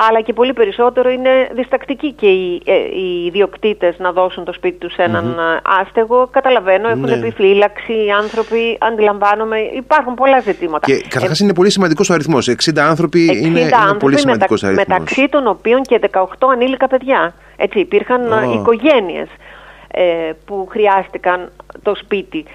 αλλά 0.07 0.21
και 0.21 0.33
πολύ 0.33 0.53
περισσότερο 0.53 1.09
είναι 1.09 1.29
διστακτικοί 1.53 2.11
και 2.11 2.27
οι, 2.27 2.61
ε, 2.65 2.73
οι 2.73 3.25
ιδιοκτήτες 3.25 3.95
να 3.97 4.11
δώσουν 4.11 4.43
το 4.43 4.53
σπίτι 4.53 4.77
τους 4.77 4.93
σε 4.93 5.03
έναν 5.03 5.35
mm-hmm. 5.37 5.59
άστεγο. 5.81 6.27
Καταλαβαίνω, 6.31 6.89
έχουν 6.89 7.01
ναι. 7.01 7.13
επιφύλαξη 7.13 7.93
οι 8.05 8.11
άνθρωποι, 8.11 8.77
αντιλαμβάνομαι. 8.79 9.59
Υπάρχουν 9.59 10.13
πολλά 10.13 10.39
ζητήματα. 10.39 10.85
Και 10.85 11.05
καταρχάς 11.07 11.39
είναι 11.39 11.53
πολύ 11.53 11.69
σημαντικός 11.69 12.09
ο 12.09 12.13
αριθμός. 12.13 12.49
60 12.49 12.79
άνθρωποι 12.79 13.29
60 13.31 13.45
είναι, 13.45 13.59
είναι 13.59 13.71
πολύ 13.99 14.19
σημαντικός 14.19 14.63
αριθμός. 14.63 14.87
Μεταξύ 14.87 15.27
των 15.29 15.47
οποίων 15.47 15.81
και 15.81 15.99
18 16.11 16.23
ανήλικα 16.51 16.87
παιδιά. 16.87 17.33
Έτσι, 17.55 17.79
υπήρχαν 17.79 18.21
oh. 18.33 18.53
οικογένειες 18.53 19.27
ε, 19.87 20.31
που 20.45 20.67
χρειάστηκαν 20.69 21.51
το 21.83 21.95
σπίτι. 21.95 22.45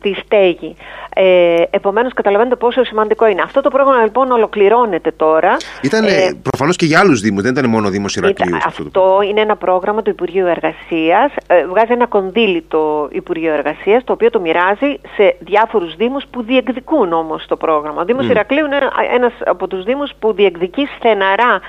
Τη 0.00 0.14
στέγη. 0.14 0.76
Ε, 1.14 1.62
Επομένως, 1.70 2.12
καταλαβαίνετε 2.12 2.56
πόσο 2.56 2.84
σημαντικό 2.84 3.26
είναι. 3.26 3.42
Αυτό 3.42 3.60
το 3.60 3.70
πρόγραμμα 3.70 4.02
λοιπόν 4.02 4.30
ολοκληρώνεται 4.30 5.10
τώρα. 5.10 5.56
Ήταν 5.82 6.04
ε, 6.04 6.10
προφανώς 6.42 6.76
και 6.76 6.86
για 6.86 6.98
άλλους 6.98 7.20
Δήμους, 7.20 7.42
δεν 7.42 7.52
ήταν 7.52 7.70
μόνο 7.70 7.88
Δήμος 7.88 8.16
Ηρακλείου. 8.16 8.56
Αυτό, 8.56 8.82
αυτό 8.82 9.18
είναι 9.28 9.40
ένα 9.40 9.56
πρόγραμμα 9.56 10.02
του 10.02 10.10
Υπουργείου 10.10 10.46
Εργασίας. 10.46 11.32
Ε, 11.46 11.66
βγάζει 11.66 11.92
ένα 11.92 12.06
κονδύλι 12.06 12.64
το 12.68 13.08
Υπουργείο 13.12 13.52
Εργασίας, 13.52 14.04
το 14.04 14.12
οποίο 14.12 14.30
το 14.30 14.40
μοιράζει 14.40 15.00
σε 15.16 15.36
διάφορους 15.38 15.96
Δήμους 15.96 16.24
που 16.30 16.42
διεκδικούν 16.42 17.12
όμως 17.12 17.46
το 17.46 17.56
πρόγραμμα. 17.56 18.00
Ο 18.00 18.04
Δήμος 18.04 18.26
mm. 18.26 18.30
Ηρακλείου 18.30 18.66
είναι 18.66 18.78
ένας 19.14 19.32
από 19.44 19.68
τους 19.68 19.84
Δήμους 19.84 20.10
που 20.18 20.32
διεκδικεί 20.32 20.88
στεναρά 20.96 21.60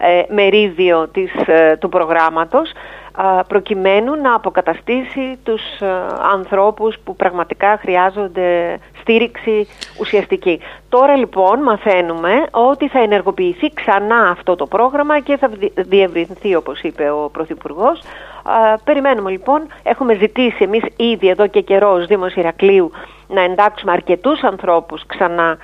ε, 0.00 0.34
μερίδιο 0.34 1.08
της, 1.08 1.32
ε, 1.46 1.76
του 1.76 1.88
προγράμματος 1.88 2.72
προκειμένου 3.48 4.14
να 4.14 4.34
αποκαταστήσει 4.34 5.38
τους 5.42 5.62
ε, 5.80 5.86
ανθρώπους 6.32 6.98
που 7.04 7.16
πραγματικά 7.16 7.78
χρειάζονται 7.80 8.78
στήριξη 9.00 9.66
ουσιαστική. 10.00 10.60
Τώρα 10.98 11.16
λοιπόν 11.16 11.62
μαθαίνουμε 11.62 12.46
ότι 12.50 12.88
θα 12.88 12.98
ενεργοποιηθεί 12.98 13.70
ξανά 13.74 14.28
αυτό 14.28 14.56
το 14.56 14.66
πρόγραμμα 14.66 15.20
και 15.20 15.36
θα 15.36 15.50
διευρυνθεί 15.76 16.54
όπως 16.54 16.80
είπε 16.80 17.10
ο 17.10 17.30
Πρωθυπουργός. 17.32 18.02
Περιμένουμε 18.84 19.30
λοιπόν, 19.30 19.66
έχουμε 19.82 20.14
ζητήσει 20.14 20.64
εμείς 20.64 20.82
ήδη 20.96 21.28
εδώ 21.28 21.46
και 21.46 21.60
καιρός 21.60 22.00
ως 22.00 22.06
Δήμος 22.06 22.34
Ηρακλείου 22.34 22.90
να 23.28 23.40
εντάξουμε 23.40 23.92
αρκετούς 23.92 24.42
ανθρώπους 24.42 25.06
ξανά 25.06 25.58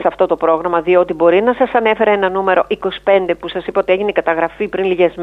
σε 0.00 0.02
αυτό 0.06 0.26
το 0.26 0.36
πρόγραμμα, 0.36 0.80
διότι 0.80 1.14
μπορεί 1.14 1.42
να 1.42 1.52
σας 1.52 1.72
ανέφερα 1.72 2.10
ένα 2.10 2.28
νούμερο 2.28 2.66
25 2.68 3.34
που 3.38 3.48
σας 3.48 3.66
είπα 3.66 3.80
ότι 3.80 3.92
έγινε 3.92 4.12
καταγραφή 4.12 4.68
πριν 4.68 4.84
λίγες 4.84 5.14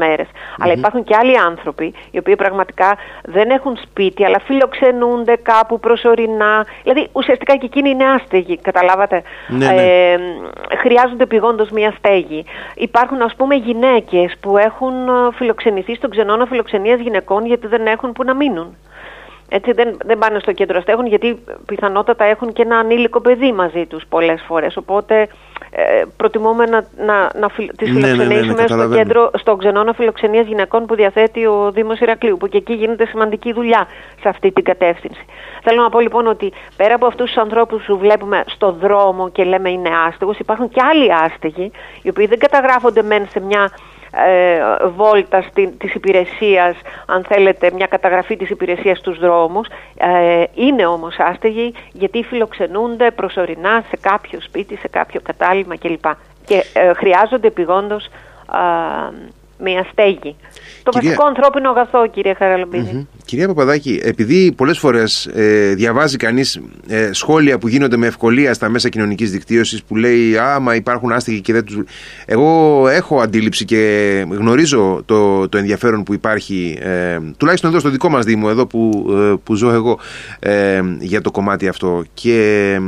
αλλά 0.58 0.72
υπάρχουν 0.72 1.04
και 1.04 1.16
άλλοι 1.16 1.38
άνθρωποι 1.38 1.94
οι 2.10 2.18
οποίοι 2.18 2.36
πραγματικά 2.36 2.96
δεν 3.24 3.50
έχουν 3.50 3.76
σπίτι 3.76 4.24
αλλά 4.24 4.40
φιλοξενούνται 4.44 5.36
κάπου 5.36 5.80
προσωρινά, 5.80 6.66
δηλαδή 6.82 7.08
ουσιαστικά 7.12 7.56
και 7.56 7.66
εκείνοι 7.66 7.90
είναι 7.90 8.04
άστεγοι, 8.04 8.58
καταλάβατε. 8.58 9.22
Ναι, 9.48 9.66
ναι. 9.66 9.82
Ε, 9.82 10.18
χρειάζονται 10.76 11.22
επιγόντως 11.22 11.70
μια 11.70 11.94
στέγη. 11.98 12.44
Υπάρχουν 12.74 13.22
ας 13.22 13.34
πούμε 13.34 13.54
γυναίκες 13.54 14.34
που 14.40 14.56
έχουν 14.56 14.94
φιλοξενηθεί 15.34 15.94
στον 15.94 16.10
ξενώνα 16.10 16.46
φιλοξενίας 16.46 17.00
γυναικών 17.00 17.46
γιατί 17.46 17.66
δεν 17.66 17.86
έχουν 17.86 18.12
που 18.12 18.24
να 18.24 18.34
μείνουν. 18.34 18.76
Έτσι 19.48 19.72
δεν, 19.72 19.96
δεν 20.04 20.18
πάνε 20.18 20.38
στο 20.38 20.52
κέντρο 20.52 20.80
στέγων 20.80 21.06
γιατί 21.06 21.38
πιθανότατα 21.66 22.24
έχουν 22.24 22.52
και 22.52 22.62
ένα 22.62 22.78
ανήλικο 22.78 23.20
παιδί 23.20 23.52
μαζί 23.52 23.86
τους 23.86 24.04
πολλές 24.08 24.44
φορές. 24.46 24.76
Οπότε 24.76 25.28
ε, 25.70 26.02
προτιμούμε 26.16 26.66
να, 26.66 26.84
να, 26.96 27.30
να 27.38 27.50
τις 27.76 27.92
ναι, 27.92 28.00
ναι, 28.00 28.24
ναι, 28.24 28.24
φιλοξενήσουμε 28.24 28.66
στο 28.66 28.88
κέντρο, 28.88 29.30
στο 29.34 29.56
ξενώνα 29.56 29.92
φιλοξενίας 29.92 30.46
γυναικών 30.46 30.86
που 30.86 30.94
διαθέτει 30.94 31.46
ο 31.46 31.70
Δήμος 31.72 32.00
Ηρακλείου 32.00 32.36
που 32.36 32.46
και 32.46 32.56
εκεί 32.56 32.72
γίνεται 32.72 33.06
σημαντική 33.06 33.52
δουλειά 33.52 33.86
σε 34.20 34.28
αυτή 34.28 34.52
την 34.52 34.64
κατεύθυνση. 34.64 35.24
Θέλω 35.62 35.82
να 35.82 35.88
πω 35.88 36.00
λοιπόν 36.00 36.26
ότι 36.26 36.52
πέρα 36.76 36.94
από 36.94 37.06
αυτούς 37.06 37.26
τους 37.26 37.42
ανθρώπους 37.42 37.84
που 37.84 37.98
βλέπουμε 37.98 38.42
στο 38.46 38.72
δρόμο 38.72 39.30
και 39.30 39.44
λέμε 39.44 39.70
είναι 39.70 39.90
άστεγος 40.06 40.38
υπάρχουν 40.38 40.68
και 40.68 40.80
άλλοι 40.90 41.12
άστεγοι 41.12 41.70
οι 42.02 42.08
οποίοι 42.08 42.26
δεν 42.26 42.38
καταγράφονται 42.38 43.02
μεν 43.02 43.26
σε 43.30 43.40
μια 43.40 43.70
ε, 43.70 43.97
βόλτα 44.96 45.42
στη, 45.42 45.68
της 45.78 45.94
υπηρεσίας, 45.94 46.76
αν 47.06 47.24
θέλετε, 47.24 47.70
μια 47.74 47.86
καταγραφή 47.86 48.36
της 48.36 48.50
υπηρεσίας 48.50 48.98
στους 48.98 49.18
δρόμους. 49.18 49.68
Ε, 49.96 50.44
είναι 50.54 50.86
όμως 50.86 51.16
άστεγοι 51.18 51.74
γιατί 51.92 52.22
φιλοξενούνται 52.22 53.10
προσωρινά 53.10 53.84
σε 53.88 53.96
κάποιο 54.00 54.40
σπίτι, 54.40 54.76
σε 54.76 54.88
κάποιο 54.88 55.20
κατάλημα 55.20 55.76
κλπ. 55.76 56.04
Και 56.44 56.64
ε, 56.72 56.92
χρειάζονται 56.92 57.46
επιγόντως 57.46 58.08
μια 59.58 59.86
στέγη. 59.92 60.36
Το 60.82 60.90
βασικό 60.92 61.26
ανθρώπινο 61.26 61.70
αγαθό, 61.70 62.06
κύριε 62.08 62.34
Χαραλαμπίδη. 62.34 63.06
Κυρία 63.24 63.46
Παπαδάκη, 63.46 64.00
επειδή 64.02 64.52
πολλές 64.52 64.78
φορές 64.78 65.26
ε, 65.26 65.74
διαβάζει 65.74 66.16
κανείς 66.16 66.60
ε, 66.88 67.12
σχόλια 67.12 67.58
που 67.58 67.68
γίνονται 67.68 67.96
με 67.96 68.06
ευκολία 68.06 68.54
στα 68.54 68.68
μέσα 68.68 68.88
κοινωνικής 68.88 69.30
δικτύωσης 69.30 69.82
που 69.82 69.96
λέει 69.96 70.38
Άμα 70.38 70.74
υπάρχουν 70.74 71.12
άστεγοι 71.12 71.40
και 71.40 71.52
δεν 71.52 71.64
τους. 71.64 71.78
Εγώ 72.26 72.84
έχω 72.88 73.20
αντίληψη 73.20 73.64
και 73.64 74.24
γνωρίζω 74.30 75.02
το, 75.04 75.48
το 75.48 75.58
ενδιαφέρον 75.58 76.02
που 76.02 76.14
υπάρχει, 76.14 76.78
ε, 76.80 77.18
τουλάχιστον 77.36 77.70
εδώ 77.70 77.78
στο 77.78 77.88
δικό 77.88 78.08
μας 78.08 78.24
Δήμο, 78.24 78.46
εδώ 78.50 78.66
που, 78.66 79.06
ε, 79.10 79.34
που 79.44 79.54
ζω 79.54 79.70
εγώ, 79.70 79.98
ε, 80.38 80.80
για 80.98 81.20
το 81.20 81.30
κομμάτι 81.30 81.68
αυτό. 81.68 82.04
Και 82.14 82.78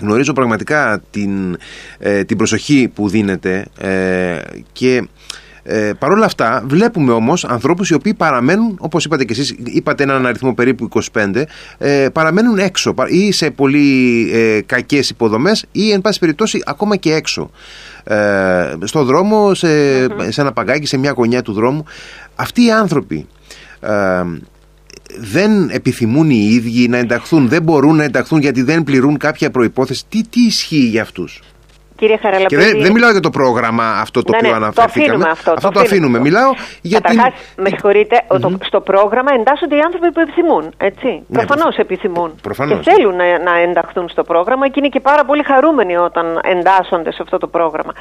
γνωρίζω 0.00 0.32
πραγματικά 0.32 1.02
την, 1.10 1.56
την 2.26 2.36
προσοχή 2.36 2.90
που 2.94 3.08
δίνεται 3.08 3.64
και 4.72 5.08
ε, 5.66 5.92
Παρ' 5.98 6.10
όλα 6.10 6.24
αυτά, 6.24 6.64
βλέπουμε 6.66 7.12
όμως 7.12 7.44
ανθρώπους 7.44 7.90
οι 7.90 7.94
οποίοι 7.94 8.14
παραμένουν, 8.14 8.76
όπως 8.80 9.04
είπατε 9.04 9.24
και 9.24 9.32
εσείς, 9.32 9.54
είπατε 9.64 10.02
έναν 10.02 10.26
αριθμό 10.26 10.54
περίπου 10.54 10.88
25, 11.12 11.46
ε, 11.78 12.08
παραμένουν 12.12 12.58
έξω 12.58 12.94
ή 13.08 13.32
σε 13.32 13.50
πολύ 13.50 14.30
ε, 14.32 14.60
κακές 14.60 15.10
υποδομές 15.10 15.64
ή, 15.72 15.92
εν 15.92 16.00
πάση 16.00 16.18
περιπτώσει, 16.18 16.62
ακόμα 16.66 16.96
και 16.96 17.12
έξω. 17.12 17.50
Ε, 18.04 18.74
στο 18.84 19.04
δρόμο, 19.04 19.54
σε, 19.54 19.68
σε 20.30 20.40
ένα 20.40 20.52
παγκάκι, 20.52 20.86
σε 20.86 20.96
μια 20.96 21.12
γωνιά 21.16 21.42
του 21.42 21.52
δρόμου. 21.52 21.84
Αυτοί 22.34 22.64
οι 22.64 22.70
άνθρωποι 22.70 23.26
ε, 23.80 23.90
δεν 25.18 25.68
επιθυμούν 25.70 26.30
οι 26.30 26.48
ίδιοι 26.50 26.88
να 26.88 26.96
ενταχθούν, 26.96 27.48
δεν 27.48 27.62
μπορούν 27.62 27.96
να 27.96 28.04
ενταχθούν 28.04 28.40
γιατί 28.40 28.62
δεν 28.62 28.82
πληρούν 28.82 29.16
κάποια 29.16 29.50
προϋπόθεση. 29.50 30.04
Τι, 30.08 30.22
τι 30.22 30.40
ισχύει 30.40 30.86
για 30.86 31.02
αυτούς; 31.02 31.42
Κύριε 31.96 32.16
Χαραλαμπίδη. 32.16 32.62
Και 32.62 32.70
δεν, 32.70 32.82
δεν 32.82 32.92
μιλάω 32.92 33.10
για 33.10 33.20
το 33.20 33.30
πρόγραμμα 33.30 33.84
αυτό 34.00 34.22
το 34.22 34.30
ναι, 34.30 34.36
οποίο 34.36 34.50
ναι, 34.50 34.56
αναφερθήκαμε. 34.56 35.06
Το 35.06 35.12
αφήνουμε 35.12 35.30
αυτό. 35.30 35.52
Αυτό 35.56 35.70
το, 35.70 35.80
αφήνουμε. 35.80 36.18
Μιλάω 36.18 36.50
για 36.82 37.00
Καταρχάς, 37.00 37.32
την... 37.54 37.62
με 37.62 37.68
συγχωρείτε, 37.68 38.22
mm-hmm. 38.28 38.56
στο 38.60 38.80
πρόγραμμα 38.80 39.30
εντάσσονται 39.38 39.76
οι 39.76 39.80
άνθρωποι 39.80 40.12
που 40.12 40.20
επιθυμούν. 40.20 40.72
Έτσι. 40.76 41.06
Ναι, 41.26 41.38
Προφανώς 41.38 41.76
επιθυμούν. 41.76 42.34
Προφανώς. 42.42 42.84
Και 42.84 42.90
θέλουν 42.90 43.16
να, 43.16 43.38
να 43.38 43.58
ενταχθούν 43.58 44.08
στο 44.08 44.22
πρόγραμμα 44.22 44.68
και 44.68 44.74
είναι 44.78 44.88
και 44.88 45.00
πάρα 45.00 45.24
πολύ 45.24 45.42
χαρούμενοι 45.42 45.96
όταν 45.96 46.40
εντάσσονται 46.42 47.12
σε 47.12 47.22
αυτό 47.22 47.38
το 47.38 47.46
πρόγραμμα. 47.46 47.92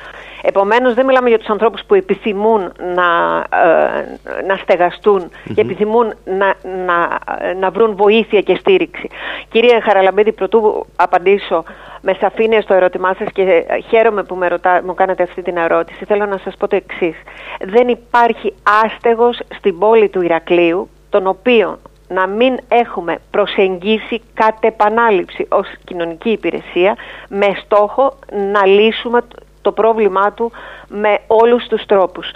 Επομένως, 0.41 0.93
δεν 0.93 1.05
μιλάμε 1.05 1.29
για 1.29 1.38
τους 1.38 1.50
ανθρώπους 1.50 1.81
που 1.88 1.93
επιθυμούν 1.95 2.71
να, 2.77 3.07
ε, 3.50 4.43
να 4.47 4.55
στεγαστούν 4.55 5.21
mm-hmm. 5.21 5.51
και 5.55 5.62
επιθυμούν 5.62 6.13
να, 6.25 6.53
να, 6.85 7.19
να 7.59 7.69
βρουν 7.69 7.95
βοήθεια 7.95 8.41
και 8.41 8.55
στήριξη. 8.55 9.09
Κύριε 9.50 9.79
Χαραλαμπίδη, 9.79 10.31
πρωτού 10.31 10.85
απαντήσω 10.95 11.63
με 12.05 12.13
σαφήνεια 12.19 12.62
στο 12.62 12.74
ερώτημά 12.74 13.13
σας 13.13 13.27
και 13.33 13.65
χαίρομαι 13.89 14.24
που 14.24 14.36
με 14.36 14.48
ρωτά, 14.48 14.81
μου 14.86 14.93
κάνετε 14.93 15.24
αυτή 15.24 15.41
την 15.41 15.57
ερώτηση. 15.57 16.05
Θέλω 16.05 16.25
να 16.25 16.38
σας 16.38 16.55
πω 16.57 16.67
το 16.67 16.75
εξής. 16.75 17.15
Δεν 17.60 17.88
υπάρχει 17.88 18.53
άστεγος 18.83 19.39
στην 19.57 19.79
πόλη 19.79 20.10
του 20.10 20.22
Ηρακλείου, 20.22 20.89
τον 21.10 21.27
οποίο 21.27 21.79
να 22.07 22.27
μην 22.27 22.57
έχουμε 22.67 23.17
προσεγγίσει 23.31 24.22
κατ' 24.33 24.63
επανάληψη 24.63 25.48
ως 25.50 25.67
κοινωνική 25.83 26.29
υπηρεσία 26.29 26.95
με 27.27 27.48
στόχο 27.63 28.13
να 28.51 28.65
λύσουμε 28.65 29.22
το 29.63 29.72
πρόβλημά 29.72 30.32
του 30.32 30.51
με 30.88 31.20
όλους 31.27 31.67
τους 31.67 31.86
τρόπους, 31.86 32.32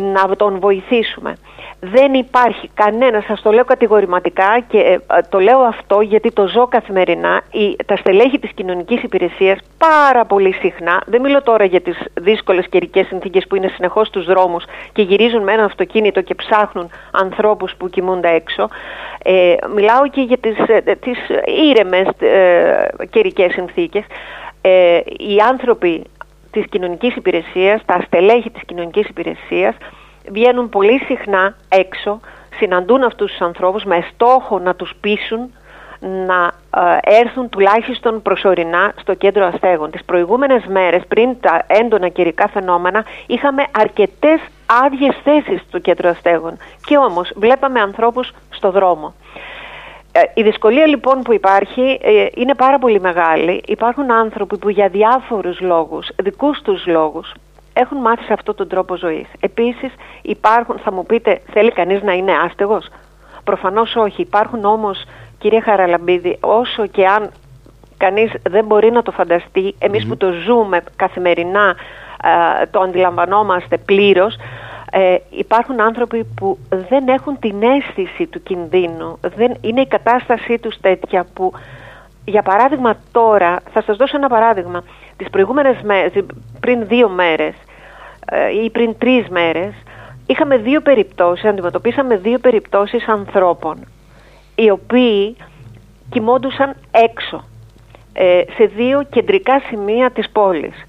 να 0.00 0.36
τον 0.36 0.58
βοηθήσουμε 0.60 1.34
δεν 1.80 2.14
υπάρχει 2.14 2.70
κανένας, 2.74 3.24
σας 3.24 3.42
το 3.42 3.50
λέω 3.50 3.64
κατηγορηματικά 3.64 4.64
και 4.68 4.78
ε, 4.78 4.98
το 5.28 5.38
λέω 5.38 5.58
αυτό 5.58 6.00
γιατί 6.00 6.32
το 6.32 6.46
ζω 6.46 6.66
καθημερινά, 6.66 7.42
η, 7.50 7.76
τα 7.86 7.96
στελέχη 7.96 8.38
της 8.38 8.50
κοινωνικής 8.54 9.02
υπηρεσίας 9.02 9.58
πάρα 9.78 10.24
πολύ 10.24 10.52
συχνά, 10.52 11.02
δεν 11.06 11.20
μιλώ 11.20 11.42
τώρα 11.42 11.64
για 11.64 11.80
τις 11.80 11.98
δύσκολες 12.20 12.66
καιρικές 12.68 13.06
συνθήκες 13.06 13.46
που 13.46 13.56
είναι 13.56 13.68
συνεχώς 13.68 14.06
στους 14.06 14.24
δρόμους 14.24 14.64
και 14.92 15.02
γυρίζουν 15.02 15.42
με 15.42 15.52
ένα 15.52 15.64
αυτοκίνητο 15.64 16.20
και 16.20 16.34
ψάχνουν 16.34 16.90
ανθρώπους 17.10 17.74
που 17.78 17.88
κοιμούνται 17.88 18.28
έξω, 18.28 18.68
ε, 19.22 19.54
μιλάω 19.74 20.08
και 20.08 20.20
για 20.20 20.38
τις, 20.38 20.56
ε, 20.66 20.80
τις 20.80 21.18
ήρεμες 21.70 22.08
ε, 22.18 22.88
καιρικές 23.10 23.52
συνθήκες. 23.52 24.04
Ε, 24.62 25.00
οι 25.18 25.38
άνθρωποι 25.48 26.04
της 26.50 26.64
κοινωνικής 26.70 27.16
υπηρεσίας, 27.16 27.82
τα 27.84 28.00
στελέχη 28.06 28.50
της 28.50 28.62
κοινωνικής 28.66 29.08
υπηρεσίας 29.08 29.74
βγαίνουν 30.30 30.68
πολύ 30.68 30.98
συχνά 30.98 31.54
έξω, 31.68 32.20
συναντούν 32.58 33.02
αυτούς 33.02 33.30
τους 33.30 33.40
ανθρώπους 33.40 33.84
με 33.84 34.04
στόχο 34.14 34.58
να 34.58 34.74
τους 34.74 34.92
πείσουν 35.00 35.50
να 36.00 36.52
ε, 36.76 36.98
έρθουν 37.20 37.48
τουλάχιστον 37.48 38.22
προσωρινά 38.22 38.92
στο 39.00 39.14
κέντρο 39.14 39.46
αστέγων. 39.46 39.90
Τις 39.90 40.04
προηγούμενες 40.04 40.64
μέρες 40.66 41.02
πριν 41.08 41.40
τα 41.40 41.64
έντονα 41.66 42.08
καιρικά 42.08 42.48
φαινόμενα 42.48 43.04
είχαμε 43.26 43.64
αρκετές 43.70 44.40
άδειες 44.84 45.16
θέσεις 45.24 45.60
στο 45.68 45.78
κέντρο 45.78 46.08
αστέγων 46.08 46.56
και 46.86 46.96
όμως 46.96 47.32
βλέπαμε 47.36 47.80
ανθρώπους 47.80 48.32
στο 48.50 48.70
δρόμο. 48.70 49.14
Ε, 50.12 50.20
η 50.34 50.42
δυσκολία 50.42 50.86
λοιπόν 50.86 51.22
που 51.22 51.32
υπάρχει 51.32 51.98
ε, 52.02 52.26
είναι 52.34 52.54
πάρα 52.54 52.78
πολύ 52.78 53.00
μεγάλη. 53.00 53.62
Υπάρχουν 53.66 54.12
άνθρωποι 54.12 54.58
που 54.58 54.68
για 54.68 54.88
διάφορους 54.88 55.60
λόγους, 55.60 56.08
δικούς 56.22 56.62
τους 56.62 56.86
λόγους, 56.86 57.32
έχουν 57.72 57.98
μάθει 57.98 58.22
σε 58.24 58.32
αυτόν 58.32 58.54
τον 58.54 58.68
τρόπο 58.68 58.96
ζωής. 58.96 59.26
Επίσης 59.40 59.92
υπάρχουν, 60.22 60.78
θα 60.78 60.92
μου 60.92 61.04
πείτε, 61.06 61.40
θέλει 61.52 61.72
κανείς 61.72 62.02
να 62.02 62.12
είναι 62.12 62.32
άστεγος; 62.44 62.88
Προφανώς 63.44 63.96
όχι. 63.96 64.22
Υπάρχουν 64.22 64.64
όμως, 64.64 65.04
κύριε 65.38 65.60
Χαραλαμπίδη, 65.60 66.36
όσο 66.40 66.86
και 66.86 67.06
αν 67.06 67.30
κανείς 67.96 68.32
δεν 68.48 68.64
μπορεί 68.64 68.90
να 68.90 69.02
το 69.02 69.10
φανταστεί, 69.10 69.74
που 70.08 70.16
το 70.16 70.30
ζούμε 70.30 70.82
καθημερινά, 70.96 71.76
το 72.70 72.80
αντιλαμβανόμαστε 72.80 73.76
πλήρως, 73.76 74.36
Ε, 74.90 75.16
υπάρχουν 75.30 75.80
άνθρωποι 75.80 76.24
που 76.24 76.58
δεν 76.68 77.08
έχουν 77.08 77.38
την 77.38 77.62
αίσθηση 77.62 78.26
του 78.26 78.42
κινδύνου. 78.42 79.18
Δεν, 79.36 79.54
είναι 79.60 79.80
η 79.80 79.86
κατάστασή 79.86 80.58
τους 80.58 80.80
τέτοια 80.80 81.26
που, 81.34 81.52
για 82.24 82.42
παράδειγμα 82.42 82.96
τώρα, 83.12 83.60
θα 83.72 83.82
σας 83.82 83.96
δώσω 83.96 84.16
ένα 84.16 84.28
παράδειγμα. 84.28 84.84
Τις 85.16 85.30
προηγούμενες 85.30 85.80
μέρες, 85.82 86.24
πριν 86.60 86.86
δύο 86.86 87.08
μέρες 87.08 87.54
ε, 88.30 88.62
ή 88.64 88.70
πριν 88.70 88.98
τρεις 88.98 89.28
μέρες, 89.28 89.72
είχαμε 90.26 90.56
δύο 90.56 90.80
περιπτώσεις, 90.80 91.44
αντιμετωπίσαμε 91.44 92.16
δύο 92.16 92.38
περιπτώσεις 92.38 93.08
ανθρώπων, 93.08 93.76
οι 94.54 94.70
οποίοι 94.70 95.36
κοιμόντουσαν 96.10 96.74
έξω, 96.90 97.44
ε, 98.12 98.42
σε 98.56 98.64
δύο 98.64 99.02
κεντρικά 99.10 99.60
σημεία 99.68 100.10
της 100.10 100.30
πόλης. 100.30 100.84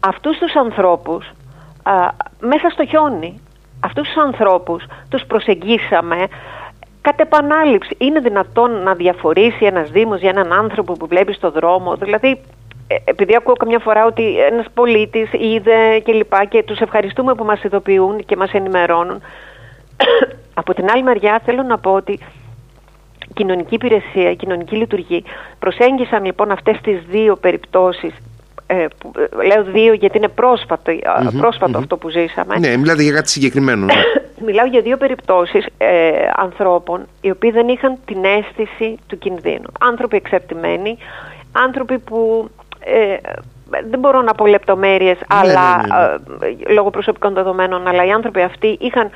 Αυτούς 0.00 0.38
τους 0.38 0.54
ανθρώπους 0.56 1.32
μέσα 2.40 2.68
στο 2.70 2.86
χιόνι. 2.86 3.40
Αυτούς 3.80 4.08
τους 4.08 4.22
ανθρώπους 4.22 4.84
τους 5.08 5.24
προσεγγίσαμε 5.26 6.26
κατ' 7.00 7.20
επανάληψη. 7.20 7.96
Είναι 7.98 8.20
δυνατόν 8.20 8.82
να 8.82 8.94
διαφορήσει 8.94 9.64
ένας 9.64 9.90
Δήμος 9.90 10.20
για 10.20 10.30
έναν 10.30 10.52
άνθρωπο 10.52 10.92
που 10.92 11.06
βλέπει 11.06 11.32
στο 11.32 11.50
δρόμο; 11.50 11.94
Δηλαδή, 11.96 12.40
ε, 12.86 12.96
επειδή 13.04 13.34
ακούω 13.36 13.54
καμιά 13.54 13.78
φορά 13.78 14.04
ότι 14.04 14.38
ένας 14.40 14.66
πολίτης 14.74 15.32
είδε 15.32 15.98
και 15.98 16.12
λοιπά 16.12 16.44
και 16.44 16.62
τους 16.62 16.78
ευχαριστούμε 16.80 17.34
που 17.34 17.44
μας 17.44 17.62
ειδοποιούν 17.62 18.24
και 18.24 18.36
μας 18.36 18.52
ενημερώνουν. 18.52 19.22
Από 20.60 20.74
την 20.74 20.90
άλλη 20.90 21.02
μεριά 21.02 21.40
θέλω 21.44 21.62
να 21.62 21.78
πω 21.78 21.90
ότι 21.92 22.18
κοινωνική 23.34 23.74
υπηρεσία, 23.74 24.34
κοινωνική 24.34 24.76
λειτουργή 24.76 25.24
προσέγγισαν 25.58 26.24
λοιπόν 26.24 26.50
αυτές 26.50 26.80
τις 26.80 27.02
δύο 27.08 27.36
περιπτώσεις 27.36 28.14
ε, 28.70 28.86
που, 28.98 29.12
ε, 29.16 29.46
λέω 29.46 29.64
δύο 29.64 29.92
γιατί 29.92 30.16
είναι 30.16 30.28
πρόσφατο, 30.28 30.92
προσφατο 31.38 31.78
αυτό 31.78 31.96
που 31.96 32.08
ζήσαμε. 32.08 32.58
Ναι, 32.58 32.76
μιλάτε 32.76 33.02
για 33.02 33.12
κάτι 33.12 33.30
συγκεκριμένο. 33.30 33.84
Ναι. 33.84 33.94
Μιλάω 34.46 34.66
για 34.66 34.80
δύο 34.80 34.96
περιπτώσεις 34.96 35.66
ε, 35.78 36.10
ανθρώπων 36.36 37.06
οι 37.20 37.30
οποίοι 37.30 37.50
δεν 37.50 37.68
είχαν 37.68 37.96
την 38.04 38.24
αίσθηση 38.24 38.98
του 39.06 39.18
κινδύνου. 39.18 39.72
Άνθρωποι 39.80 40.16
εξαρτημένοι, 40.16 40.98
άνθρωποι 41.52 41.98
που 41.98 42.48
ε, 42.80 43.16
δεν 43.90 43.98
μπορώ 43.98 44.22
να 44.22 44.34
πω 44.34 44.46
λεπτομέρειες 44.46 45.18
ναι, 45.18 45.26
αλλά, 45.28 45.76
ναι, 45.76 46.46
ε, 46.46 46.72
λόγω 46.72 46.90
προσωπικών 46.90 47.34
δεδομένων, 47.34 47.86
αλλά 47.86 48.04
οι 48.04 48.10
άνθρωποι 48.10 48.42
αυτοί 48.42 48.76
είχαν 48.80 49.10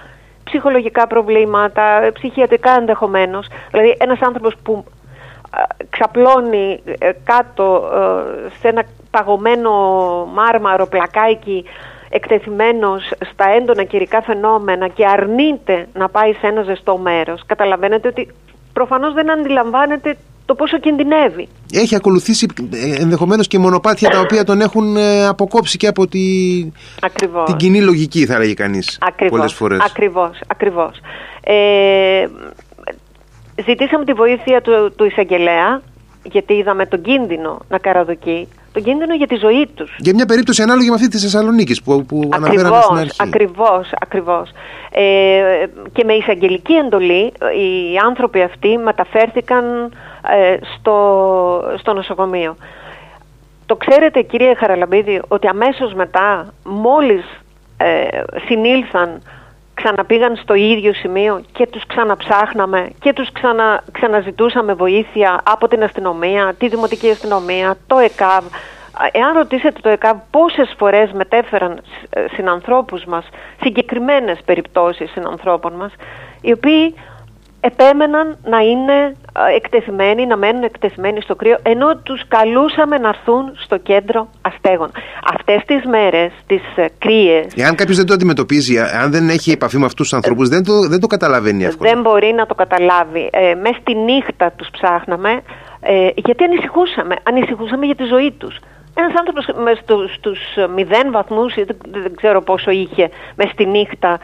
ψυχολογικά 0.45 1.07
προβλήματα, 1.07 2.11
ψυχιατρικά 2.13 2.71
ενδεχομένως. 2.71 3.47
Δηλαδή 3.71 3.97
ένας 3.99 4.21
άνθρωπος 4.21 4.55
που 4.63 4.85
ξαπλώνει 5.91 6.83
κάτω 7.25 7.91
σε 8.61 8.69
ένα 8.69 8.85
παγωμένο 9.13 9.71
μάρμαρο 10.35 10.87
πλακάκι 10.87 11.65
εκτεθειμένος 12.09 13.03
στα 13.33 13.45
έντονα 13.57 13.85
καιρικά 13.85 14.23
φαινόμενα 14.23 14.89
και 14.89 15.07
αρνείται 15.07 15.89
να 15.93 16.09
πάει 16.09 16.33
σε 16.33 16.47
ένα 16.47 16.63
ζεστό 16.63 16.97
μέρος, 16.97 17.43
καταλαβαίνετε 17.47 18.09
ότι 18.09 18.29
προφανώς 18.73 19.15
δεν 19.15 19.31
αντιλαμβάνεται 19.31 20.17
το 20.47 20.55
πόσο 20.55 20.79
κινδυνεύει. 20.79 21.49
Έχει 21.73 21.95
ακολουθήσει 21.95 22.47
ε, 22.73 23.03
ενδεχομένως 23.03 23.47
και 23.49 23.59
μονοπάτια 23.59 24.11
τα 24.11 24.21
οποία 24.21 24.45
τον 24.45 24.61
έχουν 24.61 24.97
ε, 24.97 25.27
αποκόψει 25.27 25.77
και 25.77 25.87
από 25.87 26.07
τη... 26.07 26.19
την 27.45 27.57
κοινή 27.57 27.81
λογική 27.83 28.27
θα 28.27 28.39
λέγει 28.39 28.55
κανείς 28.55 28.99
ακριβώς, 29.01 29.37
πολλές 29.37 29.53
φορές. 29.53 29.81
Ακριβώς, 29.81 30.41
ακριβώς. 30.47 31.01
Ε, 31.45 32.27
ζητήσαμε 33.67 34.05
τη 34.05 34.13
βοήθεια 34.13 34.61
του, 34.61 34.93
του 34.97 35.05
εισαγγελέα 35.05 35.83
γιατί 36.23 36.53
είδαμε 36.53 36.87
τον 36.87 37.03
κίνδυνο 37.03 37.59
να 37.69 37.79
καραδοκεί 37.79 38.49
τον 38.73 38.83
κίνδυνο 38.83 39.15
για 39.15 39.27
τη 39.27 39.35
ζωή 39.35 39.69
τους. 39.75 39.97
Για 39.99 40.15
μια 40.15 40.27
περίπτωση 40.27 40.63
ανάλογη 40.63 40.89
με 40.89 40.95
αυτή 40.95 41.09
της 41.09 41.23
Θεσσαλονίκης 41.23 41.83
που, 41.83 42.05
που 42.07 42.29
αναφέραμε 42.33 42.81
στην 42.83 42.97
αρχή. 42.97 43.17
Ακριβώς, 43.19 43.93
ακριβώς. 44.01 44.51
Ε, 44.91 45.03
και 45.93 46.05
με 46.05 46.13
εισαγγελική 46.13 46.73
εντολή 46.73 47.33
οι 47.57 47.97
άνθρωποι 48.05 48.43
αυτοί 48.43 48.79
μεταφέρθηκαν 48.79 49.65
ε, 50.31 50.57
στο, 50.75 50.97
στο 51.79 51.93
νοσοκομείο. 51.93 52.57
Το 53.67 53.77
ξέρετε 53.77 54.23
κύριε 54.23 54.55
Χαραλαμπίδη 54.55 55.23
ότι 55.29 55.47
αμέσως 55.47 55.95
μετά 55.95 56.53
μόλις 56.65 57.25
ε, 57.77 58.21
συνήλθαν 58.47 59.23
ξαναπήγαν 59.83 60.37
στο 60.37 60.55
ίδιο 60.55 60.93
σημείο 60.93 61.43
και 61.53 61.67
τους 61.67 61.87
ξαναψάχναμε 61.87 62.91
και 63.01 63.13
τους 63.13 63.33
ξανα, 63.33 63.85
ξαναζητούσαμε 63.93 64.75
βοήθεια 64.75 65.41
από 65.45 65.69
την 65.69 65.83
αστυνομία, 65.83 66.55
τη 66.59 66.69
Δημοτική 66.69 67.11
Αστυνομία, 67.11 67.77
το 67.87 67.99
ΕΚΑΒ. 67.99 68.45
Εάν 69.13 69.37
ρωτήσετε 69.37 69.81
το 69.83 69.89
ΕΚΑΒ 69.89 70.17
πόσες 70.31 70.75
φορές 70.79 71.13
μετέφεραν 71.13 71.81
συνανθρώπους 72.35 73.05
μας, 73.05 73.29
συγκεκριμένες 73.61 74.39
περιπτώσεις 74.45 75.11
συνανθρώπων 75.11 75.73
μας, 75.73 75.93
οι 76.41 76.53
οποίοι 76.53 76.95
επέμεναν 77.71 78.37
να 78.45 78.59
είναι 78.59 79.17
εκτεθειμένοι, 79.57 80.27
να 80.27 80.37
μένουν 80.37 80.63
εκτεθειμένοι 80.63 81.21
στο 81.21 81.35
κρύο, 81.35 81.57
ενώ 81.63 81.97
τους 81.97 82.23
καλούσαμε 82.29 82.99
να 82.99 83.09
έρθουν 83.09 83.53
στο 83.65 83.77
κέντρο 83.77 84.29
αστέγων. 84.43 84.91
Αυτές 85.35 85.63
τις 85.67 85.85
μέρες, 85.85 86.33
τις 86.47 86.63
ε, 86.77 86.87
κρύες... 86.99 87.47
Εάν 87.57 87.75
κάποιος 87.75 87.97
δεν 87.97 88.07
το 88.07 88.13
αντιμετωπίζει, 88.13 88.79
αν 88.79 89.11
δεν 89.11 89.29
έχει 89.29 89.51
επαφή 89.51 89.79
με 89.79 89.85
αυτούς 89.85 90.09
τους 90.09 90.17
ανθρώπους, 90.17 90.49
δεν 90.49 90.65
το, 90.65 90.89
δεν 90.89 91.01
το 91.01 91.07
καταλαβαίνει 91.07 91.65
εύκολα. 91.65 91.91
Δεν 91.91 92.01
μπορεί 92.03 92.33
να 92.37 92.47
το 92.47 92.55
καταλάβει. 92.55 93.29
Ε, 93.33 93.55
Μέσα 93.55 93.79
στη 93.81 93.95
νύχτα 93.95 94.53
τους 94.57 94.69
ψάχναμε, 94.73 95.43
ε, 95.81 96.09
γιατί 96.15 96.45
ανησυχούσαμε. 96.45 97.15
Ανησυχούσαμε 97.23 97.87
για 97.87 97.95
τη 97.95 98.05
ζωή 98.05 98.31
τους. 98.39 98.57
Ένας 98.95 99.13
άνθρωπος 99.19 99.45
στους 100.15 100.39
μηδέν 100.75 101.11
βαθμούς, 101.11 101.55
δεν, 101.91 102.17
ξέρω 102.17 102.43
πόσο 102.43 102.71
είχε 102.71 103.11
μες 103.35 103.49
στη 103.51 103.67
νύχτα 103.67 104.19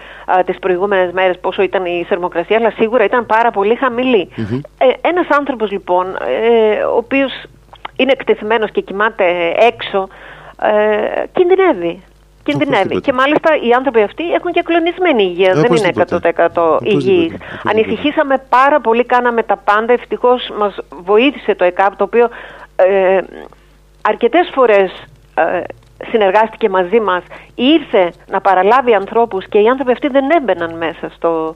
τις 0.47 0.59
προηγούμενες 0.59 1.13
μέρες, 1.13 1.39
πόσο 1.39 1.63
ήταν 1.63 1.85
η 1.85 2.05
θερμοκρασία, 2.09 2.57
αλλά 2.57 2.71
σίγουρα 2.71 3.05
ήταν 3.05 3.27
πάρα 3.27 3.51
πολύ 3.51 3.75
χαμηλή. 3.75 4.29
Mm-hmm. 4.37 4.61
Ε, 4.79 5.09
Ένας 5.09 5.27
άνθρωπος 5.29 5.71
λοιπόν, 5.71 6.07
ε, 6.07 6.83
ο 6.85 6.97
οποίος 6.97 7.33
είναι 7.97 8.13
εκτεθειμένος 8.13 8.71
και 8.71 8.81
κοιμάται 8.81 9.55
έξω, 9.57 10.09
ε, 10.63 11.25
κινδυνεύει. 11.33 12.03
Κινδυνεύει. 12.43 13.01
Και 13.01 13.13
μάλιστα 13.13 13.51
οι 13.63 13.73
άνθρωποι 13.73 14.03
αυτοί 14.03 14.33
έχουν 14.33 14.53
και 14.53 14.63
κλονισμένη 14.63 15.23
υγεία. 15.23 15.55
δεν 15.55 15.75
είναι 15.75 15.91
100% 16.55 16.79
υγιεί. 16.83 17.39
Ανησυχήσαμε 17.65 18.43
πάρα 18.49 18.81
πολύ, 18.81 19.05
κάναμε 19.05 19.43
τα 19.43 19.57
πάντα. 19.57 19.93
Ευτυχώς 19.93 20.51
μας 20.59 20.79
βοήθησε 20.89 21.55
το 21.55 21.65
ΕΚΑΠ, 21.65 21.97
το 21.97 22.05
οποίο 22.05 22.29
ε, 22.77 23.21
αρκετές 24.03 24.51
φορές 24.55 25.05
ε, 25.35 25.63
συνεργάστηκε 26.11 26.69
μαζί 26.69 27.01
μας, 27.01 27.23
ήρθε 27.55 28.13
να 28.27 28.41
παραλάβει 28.41 28.95
ανθρώπους 28.95 29.49
και 29.49 29.59
οι 29.59 29.69
άνθρωποι 29.69 29.93
αυτοί 29.93 30.09
δεν 30.09 30.31
έμπαιναν 30.31 30.77
μέσα 30.77 31.11
στο, 31.15 31.55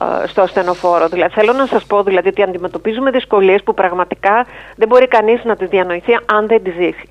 ε, 0.00 0.26
στο 0.26 0.42
ασθενοφόρο. 0.42 1.08
Δηλαδή, 1.08 1.32
θέλω 1.32 1.52
να 1.52 1.66
σας 1.66 1.84
πω 1.84 2.02
δηλαδή, 2.02 2.28
ότι 2.28 2.42
αντιμετωπίζουμε 2.42 3.10
δυσκολίες 3.10 3.62
που 3.62 3.74
πραγματικά 3.74 4.46
δεν 4.76 4.88
μπορεί 4.88 5.08
κανείς 5.08 5.44
να 5.44 5.56
τις 5.56 5.68
διανοηθεί 5.68 6.12
αν 6.26 6.46
δεν 6.46 6.62
τις 6.62 6.74
ζήσει. 6.74 7.08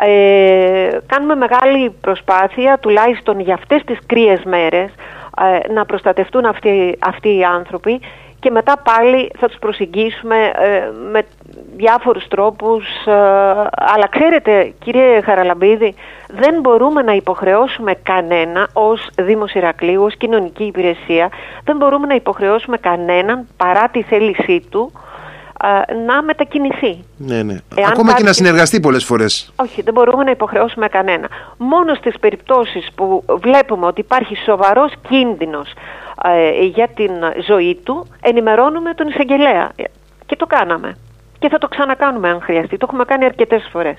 Ε, 0.00 0.98
κάνουμε 1.06 1.34
μεγάλη 1.34 1.90
προσπάθεια, 1.90 2.78
τουλάχιστον 2.78 3.40
για 3.40 3.54
αυτές 3.54 3.82
τις 3.84 3.98
κρύες 4.06 4.42
μέρες, 4.44 4.90
ε, 5.40 5.72
να 5.72 5.84
προστατευτούν 5.84 6.44
αυτοί, 6.44 6.98
αυτοί 6.98 7.36
οι 7.36 7.44
άνθρωποι 7.44 8.00
και 8.40 8.50
μετά 8.50 8.78
πάλι 8.84 9.30
θα 9.38 9.48
τους 9.48 9.58
προσεγγίσουμε 9.58 10.36
ε, 10.54 10.90
με 11.12 11.26
διάφορους 11.76 12.28
τρόπους 12.28 12.84
ε, 13.06 13.12
αλλά 13.70 14.08
ξέρετε 14.10 14.72
κύριε 14.84 15.20
Χαραλαμπίδη 15.20 15.94
δεν 16.28 16.60
μπορούμε 16.60 17.02
να 17.02 17.12
υποχρεώσουμε 17.12 17.94
κανένα 18.02 18.68
ως 18.72 19.08
Δήμος 19.18 19.52
Ηρακλείου, 19.52 20.02
ως 20.02 20.16
κοινωνική 20.16 20.64
υπηρεσία 20.64 21.28
δεν 21.64 21.76
μπορούμε 21.76 22.06
να 22.06 22.14
υποχρεώσουμε 22.14 22.76
κανέναν 22.76 23.46
παρά 23.56 23.88
τη 23.88 24.02
θέλησή 24.02 24.62
του 24.70 24.92
ε, 25.62 25.94
να 25.94 26.22
μετακινηθεί. 26.22 27.04
Ναι, 27.16 27.42
ναι. 27.42 27.56
Ακόμα 27.88 28.14
και 28.14 28.22
να 28.22 28.32
συνεργαστεί 28.32 28.80
πολλές 28.80 29.04
φορές. 29.04 29.52
Όχι, 29.56 29.82
δεν 29.82 29.94
μπορούμε 29.94 30.24
να 30.24 30.30
υποχρεώσουμε 30.30 30.88
κανένα. 30.88 31.28
Μόνο 31.56 31.94
στις 31.94 32.18
περιπτώσεις 32.18 32.88
που 32.94 33.24
βλέπουμε 33.40 33.86
ότι 33.86 34.00
υπάρχει 34.00 34.36
σοβαρός 34.36 34.92
κίνδυνος 35.08 35.70
ε, 35.70 35.76
για 36.70 36.88
την 36.88 37.12
ζωή 37.46 37.74
του, 37.84 38.06
ενημερώνουμε 38.20 38.94
τον 38.94 39.08
εισαγγελέα. 39.08 39.70
Και 40.26 40.36
το 40.36 40.46
κάναμε. 40.46 40.96
Και 41.38 41.48
θα 41.48 41.58
το 41.58 41.68
ξανακάνουμε 41.68 42.28
αν 42.28 42.40
χρειαστεί. 42.40 42.76
Το 42.76 42.86
έχουμε 42.88 43.04
κάνει 43.04 43.24
αρκετές 43.24 43.68
φορές. 43.72 43.98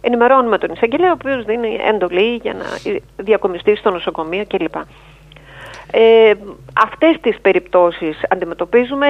Ενημερώνουμε 0.00 0.58
τον 0.58 0.70
εισαγγελέα, 0.72 1.10
ο 1.10 1.16
οποίος 1.20 1.44
δίνει 1.44 1.78
εντολή 1.88 2.34
για 2.42 2.54
να 2.54 2.64
διακομιστεί 3.16 3.76
στο 3.76 3.90
νοσοκομείο 3.90 4.44
κλπ. 4.48 4.74
Ε, 5.96 6.32
αυτές 6.84 7.16
τις 7.20 7.40
περιπτώσεις 7.40 8.20
αντιμετωπίζουμε. 8.28 9.06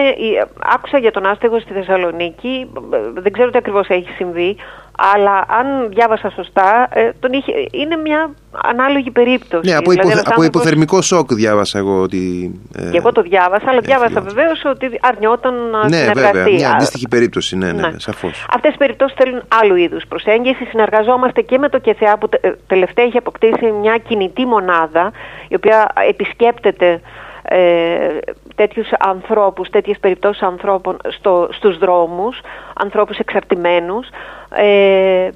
Άκουσα 0.74 0.98
για 0.98 1.10
τον 1.10 1.26
άστεγο 1.26 1.60
στη 1.60 1.72
Θεσσαλονίκη, 1.72 2.70
δεν 3.14 3.32
ξέρω 3.32 3.50
τι 3.50 3.58
ακριβώς 3.58 3.88
έχει 3.88 4.08
συμβεί, 4.10 4.56
αλλά 4.98 5.44
αν 5.48 5.88
διάβασα 5.88 6.30
σωστά, 6.30 6.88
ε, 6.90 7.10
τον 7.20 7.32
είχε, 7.32 7.52
είναι 7.70 7.96
μια 7.96 8.30
ανάλογη 8.62 9.10
περίπτωση. 9.10 9.70
Ναι, 9.70 9.76
από, 9.76 9.90
δηλαδή, 9.90 10.08
υποθε, 10.08 10.22
από 10.26 10.42
υποθερμικό 10.42 11.02
σοκ 11.02 11.34
διάβασα 11.34 11.78
εγώ 11.78 12.00
ότι... 12.00 12.54
Ε, 12.76 12.90
και 12.90 12.96
εγώ 12.96 13.12
το 13.12 13.22
διάβασα, 13.22 13.70
αλλά 13.70 13.80
διάβασα 13.80 14.20
βεβαίως 14.20 14.64
ότι 14.64 14.90
αρνιόταν 15.00 15.54
να 15.54 15.88
ναι, 15.88 15.96
συνεργαστεί. 15.96 16.36
Βέβαια, 16.36 16.54
μια 16.54 16.70
αντίστοιχη 16.70 17.08
περίπτωση, 17.08 17.56
ναι, 17.56 17.72
ναι, 17.72 17.88
ναι. 17.88 17.98
σαφώς. 17.98 18.46
Αυτές 18.54 18.74
οι 18.74 18.76
περιπτώσεις 18.76 19.16
θέλουν 19.16 19.42
άλλου 19.62 19.76
είδους 19.76 20.04
προσέγγιση. 20.08 20.64
Συνεργαζόμαστε 20.64 21.40
και 21.40 21.58
με 21.58 21.68
το 21.68 21.78
ΚΕΘΕΑ 21.78 22.18
που 22.18 22.28
τελευταία 22.66 23.04
έχει 23.04 23.16
αποκτήσει 23.16 23.72
μια 23.80 23.98
κινητή 24.08 24.46
μονάδα, 24.46 25.12
η 25.48 25.54
οποία 25.54 25.92
επισκέπτεται 26.08 27.00
ε, 27.42 28.18
τέτοιους 28.54 28.88
ανθρώπους, 28.98 29.70
τέτοιες 29.70 29.98
περιπτώσεις 29.98 30.42
ανθρώπων 30.42 30.96
στο, 31.08 31.48
στους 31.50 31.78
δρόμους, 31.78 32.40
ανθρώπους 32.74 33.18
εξαρτημένους 33.18 34.08
ε, 34.54 35.28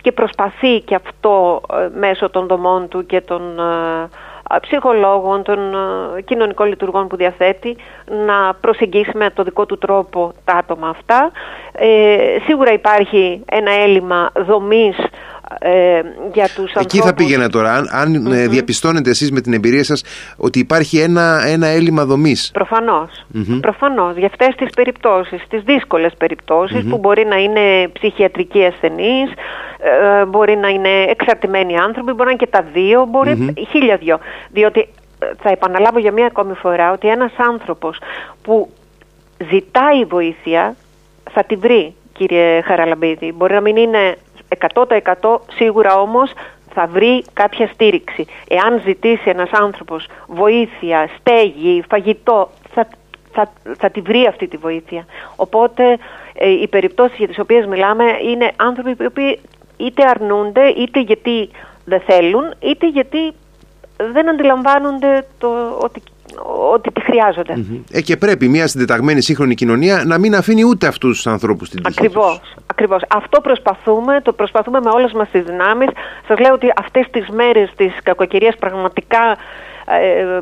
και 0.00 0.12
προσπαθεί 0.12 0.80
και 0.80 0.94
αυτό 0.94 1.60
ε, 1.72 1.88
μέσω 1.98 2.30
των 2.30 2.46
δομών 2.46 2.88
του 2.88 3.06
και 3.06 3.20
των 3.20 3.58
ε, 3.58 4.58
ψυχολόγων, 4.60 5.42
των 5.42 5.58
κοινωνικών 6.24 6.68
λειτουργών 6.68 7.08
που 7.08 7.16
διαθέτει 7.16 7.76
να 8.26 8.54
προσεγγίσει 8.60 9.10
με 9.14 9.30
το 9.30 9.42
δικό 9.42 9.66
του 9.66 9.78
τρόπο 9.78 10.32
τα 10.44 10.54
άτομα 10.54 10.88
αυτά. 10.88 11.30
σίγουρα 12.46 12.72
υπάρχει 12.72 13.42
ένα 13.46 13.70
έλλειμμα 13.70 14.30
δομής 14.46 14.96
ε, 15.58 16.00
για 16.32 16.48
τους 16.56 16.72
Εκεί 16.74 16.98
θα 16.98 17.14
πήγαινα 17.14 17.48
τώρα. 17.48 17.72
Αν, 17.72 17.88
αν 17.92 18.26
mm 18.26 18.48
διαπιστώνετε 18.48 19.10
εσείς 19.10 19.32
με 19.32 19.40
την 19.40 19.52
εμπειρία 19.52 19.84
σας 19.84 20.04
ότι 20.36 20.58
υπάρχει 20.58 20.98
ένα, 20.98 21.42
ένα 21.46 21.66
έλλειμμα 21.66 22.04
δομής. 22.04 22.50
Προφανώς. 22.52 23.26
Προφανώς. 23.60 24.16
Για 24.16 24.26
αυτές 24.26 24.54
τις 24.54 24.70
περιπτώσεις, 24.74 25.42
τις 25.48 25.62
δύσκολες 25.62 26.12
που 26.90 26.98
μπορεί 26.98 27.24
να 27.24 27.36
είναι 27.36 27.88
ψυχιατρικοί 27.92 28.64
ασθενείς, 28.64 29.30
ε, 29.78 30.24
μπορεί 30.24 30.56
να 30.56 30.68
είναι 30.68 31.02
εξαρτημένοι 31.08 31.76
άνθρωποι, 31.76 32.12
μπορεί 32.12 32.24
να 32.24 32.30
είναι 32.30 32.44
και 32.44 32.50
τα 32.50 32.64
δύο, 32.72 33.06
μπορεί 33.10 33.54
χίλια 33.70 33.96
δυο. 33.96 34.18
Διότι 34.50 34.80
ε, 35.18 35.26
θα 35.42 35.50
επαναλάβω 35.50 35.98
για 35.98 36.12
μία 36.12 36.26
ακόμη 36.26 36.54
φορά 36.54 36.92
ότι 36.92 37.08
ένας 37.08 37.32
άνθρωπος 37.36 37.98
που 38.42 38.70
ζητάει 39.50 40.04
βοήθεια 40.04 40.76
θα 41.30 41.44
τη 41.44 41.56
βρει 41.56 41.94
κύριε 42.12 42.60
Χαραλαμπίδη. 42.60 43.32
Μπορεί 43.32 43.54
να 43.54 43.60
μην 43.60 43.76
είναι 43.76 44.16
100% 44.74 45.38
σίγουρα 45.54 46.00
όμως 46.00 46.32
θα 46.74 46.86
βρει 46.86 47.24
κάποια 47.32 47.66
στήριξη. 47.66 48.26
Εάν 48.48 48.80
ζητήσει 48.84 49.30
ένας 49.30 49.50
άνθρωπος 49.52 50.06
βοήθεια, 50.26 51.08
στέγη, 51.18 51.84
φαγητό, 51.88 52.50
θα, 52.74 52.88
θα, 53.32 53.52
θα 53.78 53.90
τη 53.90 54.00
βρει 54.00 54.26
αυτή 54.26 54.48
τη 54.48 54.56
βοήθεια. 54.56 55.06
Οπότε 55.36 55.98
ε, 56.34 56.48
οι 56.48 56.68
περιπτώσεις 56.68 57.18
για 57.18 57.28
τις 57.28 57.38
οποίες 57.38 57.66
μιλάμε 57.66 58.04
είναι 58.22 58.50
άνθρωποι 58.56 58.94
που 58.94 59.38
είτε 59.76 60.04
αρνούνται, 60.08 60.66
είτε 60.68 61.00
γιατί 61.00 61.50
δεν 61.84 62.00
θέλουν, 62.00 62.54
είτε 62.60 62.88
γιατί 62.88 63.32
δεν 64.12 64.28
αντιλαμβάνονται 64.28 65.26
το 65.38 65.78
ότι 65.80 66.02
ότι 66.72 66.92
τη 66.92 67.00
χρειάζονται. 67.00 67.54
Ε, 67.92 68.00
και 68.00 68.16
πρέπει 68.16 68.48
μια 68.48 68.66
συντεταγμένη 68.66 69.20
σύγχρονη 69.20 69.54
κοινωνία 69.54 70.02
να 70.06 70.18
μην 70.18 70.34
αφήνει 70.34 70.64
ούτε 70.64 70.86
αυτούς 70.86 71.16
τους 71.16 71.26
ανθρώπους 71.26 71.68
στην 71.68 71.82
τύχη. 71.82 71.98
Ακριβώς. 71.98 72.40
Ακριβώς. 72.66 73.02
Αυτό 73.08 73.40
προσπαθούμε, 73.40 74.20
το 74.22 74.32
προσπαθούμε 74.32 74.80
με 74.80 74.90
όλες 74.90 75.12
μας 75.12 75.28
τις 75.30 75.42
δυνάμεις. 75.42 75.88
Σας 76.28 76.38
λέω 76.38 76.52
ότι 76.52 76.72
αυτές 76.76 77.06
τις 77.10 77.28
μέρες 77.28 77.72
της 77.76 77.92
κακοκαιρίας 78.02 78.56
πραγματικά 78.56 79.36
ε, 79.86 80.40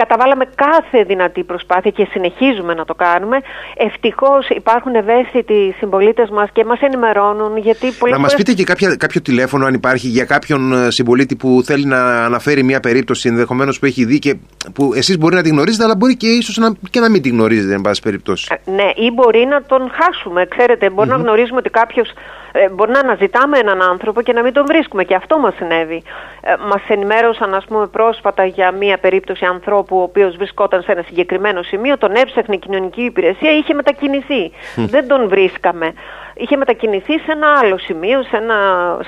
καταβάλαμε 0.00 0.44
κάθε 0.54 1.02
δυνατή 1.02 1.42
προσπάθεια 1.44 1.90
και 1.90 2.06
συνεχίζουμε 2.10 2.74
να 2.74 2.84
το 2.84 2.94
κάνουμε. 2.94 3.36
Ευτυχώς 3.76 4.48
υπάρχουν 4.48 4.94
ευαίσθητοι 4.94 5.74
συμπολίτες 5.78 6.30
μας 6.30 6.48
και 6.52 6.64
μας 6.64 6.80
ενημερώνουν. 6.80 7.56
Γιατί 7.56 7.86
να 8.10 8.18
μας 8.18 8.34
πείτε 8.34 8.52
και 8.52 8.64
κάποια, 8.64 8.96
κάποιο 8.96 9.20
τηλέφωνο, 9.20 9.66
αν 9.66 9.74
υπάρχει, 9.74 10.08
για 10.08 10.24
κάποιον 10.24 10.72
ε, 10.72 10.90
συμπολίτη 10.90 11.36
που 11.36 11.62
θέλει 11.64 11.84
να 11.84 12.24
αναφέρει 12.24 12.62
μια 12.62 12.80
περίπτωση 12.80 13.28
ενδεχομένως 13.28 13.78
που 13.78 13.86
έχει 13.86 14.04
δει 14.04 14.18
και 14.18 14.36
που 14.72 14.92
εσείς 14.94 15.18
μπορεί 15.18 15.34
να 15.34 15.42
την 15.42 15.52
γνωρίζετε, 15.52 15.84
αλλά 15.84 15.96
μπορεί 15.96 16.16
και 16.16 16.26
ίσως 16.26 16.56
να, 16.56 16.72
και 16.90 17.00
να 17.00 17.10
μην 17.10 17.22
την 17.22 17.32
γνωρίζετε, 17.32 17.74
εν 17.74 17.80
πάση 17.80 18.02
περιπτώσει. 18.02 18.46
Ε, 18.64 18.70
ναι, 18.70 18.90
ή 18.94 19.10
μπορεί 19.10 19.46
να 19.46 19.62
τον 19.62 19.90
χάσουμε. 19.98 20.46
Ξέρετε, 20.46 20.90
να 21.06 21.16
γνωρίζουμε 21.16 21.58
ότι 21.58 21.70
κάποιος 21.70 22.08
ε, 22.56 22.68
μπορεί 22.68 22.90
να 22.90 22.98
αναζητάμε 22.98 23.58
έναν 23.58 23.82
άνθρωπο 23.82 24.22
και 24.22 24.32
να 24.32 24.42
μην 24.42 24.52
τον 24.52 24.66
βρίσκουμε. 24.66 25.04
Και 25.04 25.14
αυτό 25.14 25.38
μας 25.38 25.54
συνέβη. 25.54 26.02
Ε, 26.40 26.54
μας 26.68 26.82
ενημέρωσαν, 26.88 27.54
ας 27.54 27.64
πούμε, 27.64 27.86
πρόσφατα 27.86 28.44
για 28.44 28.70
μία 28.70 28.98
περίπτωση 28.98 29.44
ανθρώπου, 29.44 29.96
ο 29.98 30.02
οποίος 30.02 30.36
βρισκόταν 30.36 30.82
σε 30.82 30.92
ένα 30.92 31.02
συγκεκριμένο 31.02 31.62
σημείο, 31.62 31.98
τον 31.98 32.14
έψαχνε 32.14 32.54
η 32.54 32.58
κοινωνική 32.58 33.02
υπηρεσία, 33.02 33.52
είχε 33.52 33.74
μετακινηθεί. 33.74 34.52
Δεν 34.76 35.08
τον 35.08 35.28
βρίσκαμε. 35.28 35.92
Είχε 36.34 36.56
μετακινηθεί 36.56 37.18
σε 37.18 37.32
ένα 37.32 37.58
άλλο 37.62 37.78
σημείο, 37.78 38.22
σε 38.22 38.36
ένα 38.36 38.56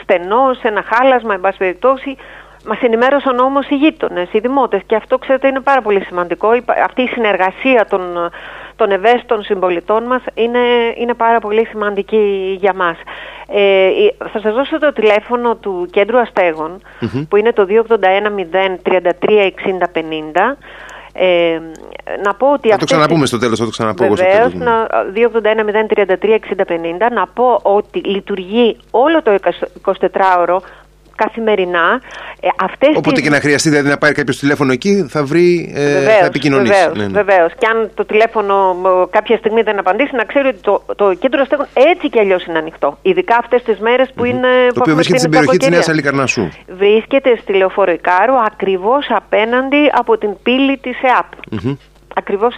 στενό, 0.03 0.55
σε 0.61 0.69
ένα 0.69 0.83
χάλασμα, 0.83 1.35
εν 1.35 1.41
πάση 1.41 1.59
περιπτώσει. 1.59 2.17
Μας 2.67 2.81
ενημέρωσαν 2.81 3.39
όμως 3.39 3.69
οι 3.69 3.75
γείτονες, 3.75 4.29
οι 4.33 4.39
δημότες. 4.39 4.81
Και 4.87 4.95
αυτό, 4.95 5.19
ξέρετε, 5.19 5.49
είναι 5.49 5.61
πάρα 5.61 5.83
πολύ 5.83 6.05
σημαντικό. 6.05 6.49
Αυτή 6.85 7.03
η 7.03 7.09
συνεργασία 7.09 7.87
των 7.91 8.31
των 8.79 8.91
ευαίσθητων 8.91 9.43
συμπολιτών 9.43 10.05
μας 10.05 10.23
είναι, 10.35 10.59
είναι 10.97 11.15
πάρα 11.15 11.39
πολύ 11.39 11.67
σημαντική 11.67 12.57
για 12.61 12.75
μας. 12.75 12.97
Ε, 13.49 13.89
θα 14.33 14.41
σας 14.41 14.55
δώσω 14.55 14.79
το 14.79 14.93
τηλέφωνο 14.93 15.55
του 15.57 15.89
Κέντρου 15.91 16.19
που 17.29 17.37
είναι 17.37 17.53
το 17.53 17.67
281 17.69 18.31
033 18.83 19.51
60 19.91 20.57
ε, 21.13 21.61
να 22.25 22.35
πω 22.35 22.53
ότι 22.53 22.69
θα 22.69 22.77
το 22.77 22.85
ξαναπούμε 22.85 23.27
στο 23.27 23.39
τέλος, 23.39 23.59
θα 23.59 23.65
το 23.65 23.71
ξαναπώ 23.71 24.05
Βεβαίως, 24.05 24.53
281 25.15 25.65
033 25.95 26.39
60 27.07 27.13
να 27.13 27.27
πω 27.27 27.59
ότι 27.63 27.99
λειτουργεί 27.99 28.77
όλο 28.91 29.23
το 29.23 29.39
24ωρο 29.85 30.59
καθημερινά. 31.23 31.87
Ε, 32.41 32.49
αυτές 32.69 32.89
Όποτε 32.89 33.15
τις... 33.15 33.23
και 33.23 33.31
να 33.31 33.41
χρειαστεί 33.41 33.69
δηλαδή 33.69 33.89
να 33.89 33.99
πάρει 33.99 34.15
κάποιος 34.15 34.37
τηλέφωνο 34.39 34.73
εκεί, 34.73 35.07
θα 35.09 35.25
βρει, 35.25 35.73
ε, 35.75 35.93
βεβαίως, 35.93 36.19
θα 36.19 36.27
επικοινωνήσει. 36.27 36.73
Βεβαίως, 36.73 36.97
ναι, 36.97 37.07
ναι. 37.07 37.23
βεβαίως. 37.23 37.53
Και 37.59 37.67
αν 37.67 37.91
το 37.95 38.05
τηλέφωνο 38.05 38.55
κάποια 39.11 39.37
στιγμή 39.37 39.63
δεν 39.63 39.79
απαντήσει, 39.79 40.15
να 40.17 40.25
ξέρει 40.25 40.49
ότι 40.49 40.61
το, 40.61 40.83
το 40.97 41.15
κέντρο 41.15 41.41
αστέγων 41.41 41.67
έτσι 41.73 42.09
κι 42.09 42.19
αλλιώς 42.19 42.45
είναι 42.47 42.59
ανοιχτό. 42.59 42.99
Ειδικά 43.03 43.37
αυτές 43.43 43.63
τις 43.63 43.79
μέρες 43.79 44.13
που 44.15 44.23
mm-hmm. 44.23 44.31
είναι. 44.31 44.49
Το 44.75 44.81
οποίο 44.81 44.95
βρίσκεται 44.95 45.19
στην 45.19 45.31
περιοχή 45.31 45.57
της 45.57 45.69
Νέας 45.69 45.89
Αλικαρνασού. 45.89 46.49
Βρίσκεται 46.69 47.39
στη 47.43 47.53
Λεωφόρο 47.53 47.93
Ικάρου, 47.93 48.37
ακριβώς 48.47 49.07
απέναντι 49.11 49.91
από 49.93 50.19
την 50.19 50.31
πύλη 50.43 50.79
της 50.79 50.97
ΕΑΠ. 51.03 51.27
Mm-hmm. 51.51 51.77
Ακριβώς 52.19 52.57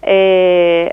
Ε, 0.00 0.86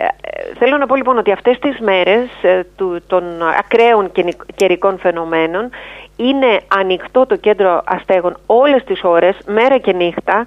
θέλω 0.58 0.78
να 0.78 0.86
πω 0.86 0.96
λοιπόν 0.96 1.18
ότι 1.18 1.32
αυτές 1.32 1.60
τις 1.60 1.80
μέρες 1.80 2.30
ε, 2.42 2.64
του, 2.76 3.02
των 3.08 3.24
ακραίων 3.60 4.12
καιρικών 4.56 4.98
φαινομένων 5.00 5.70
είναι 6.16 6.60
ανοιχτό 6.68 7.26
το 7.26 7.36
κέντρο 7.36 7.82
αστέγων 7.86 8.38
όλες 8.46 8.84
τις 8.84 9.04
ώρες, 9.04 9.38
μέρα 9.46 9.78
και 9.78 9.94
νύχτα 9.94 10.46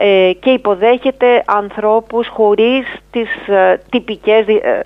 ε, 0.00 0.32
και 0.40 0.50
υποδέχεται 0.50 1.42
ανθρώπους 1.46 2.28
χωρίς 2.28 2.86
τις 3.10 3.48
ε, 3.48 3.80
τυπικές 3.90 4.46
ε, 4.46 4.82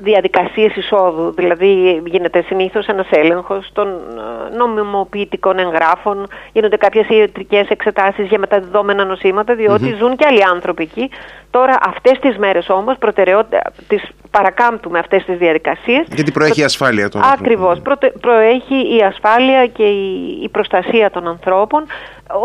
διαδικασίες 0.00 0.76
εισόδου. 0.76 1.32
Δηλαδή 1.36 2.02
γίνεται 2.06 2.42
συνήθως 2.42 2.86
ένας 2.86 3.06
έλεγχος 3.10 3.70
των 3.72 3.88
ε, 3.88 4.56
νομιμοποιητικών 4.56 5.58
εγγράφων, 5.58 6.26
γίνονται 6.52 6.76
κάποιες 6.76 7.08
ιατρικές 7.08 7.68
εξετάσεις 7.68 8.28
για 8.28 8.38
μεταδεδόμενα 8.38 9.04
νοσήματα, 9.04 9.54
ζουν 9.98 10.16
και 10.16 10.26
άλλοι 10.28 10.44
άνθρωποι 10.44 10.82
εκεί. 10.82 11.10
Τώρα 11.50 11.78
αυτές 11.86 12.18
τις 12.18 12.36
μέρες 12.36 12.68
όμως 12.68 12.98
προτεραιότητα 12.98 13.62
τις 13.88 14.02
παρακάμπτουμε 14.30 14.98
αυτές 14.98 15.24
τις 15.24 15.38
διαδικασίες. 15.38 16.06
Γιατί 16.14 16.32
προέχει 16.32 16.60
η 16.60 16.64
ασφάλεια 16.64 17.08
των 17.08 17.22
Ακριβώς. 17.32 17.80
προέχει 18.20 18.96
η 18.96 19.02
ασφάλεια 19.02 19.66
και 19.66 19.82
η, 19.82 20.40
η 20.42 20.48
προστασία 20.48 21.10
των 21.10 21.28
ανθρώπων. 21.28 21.86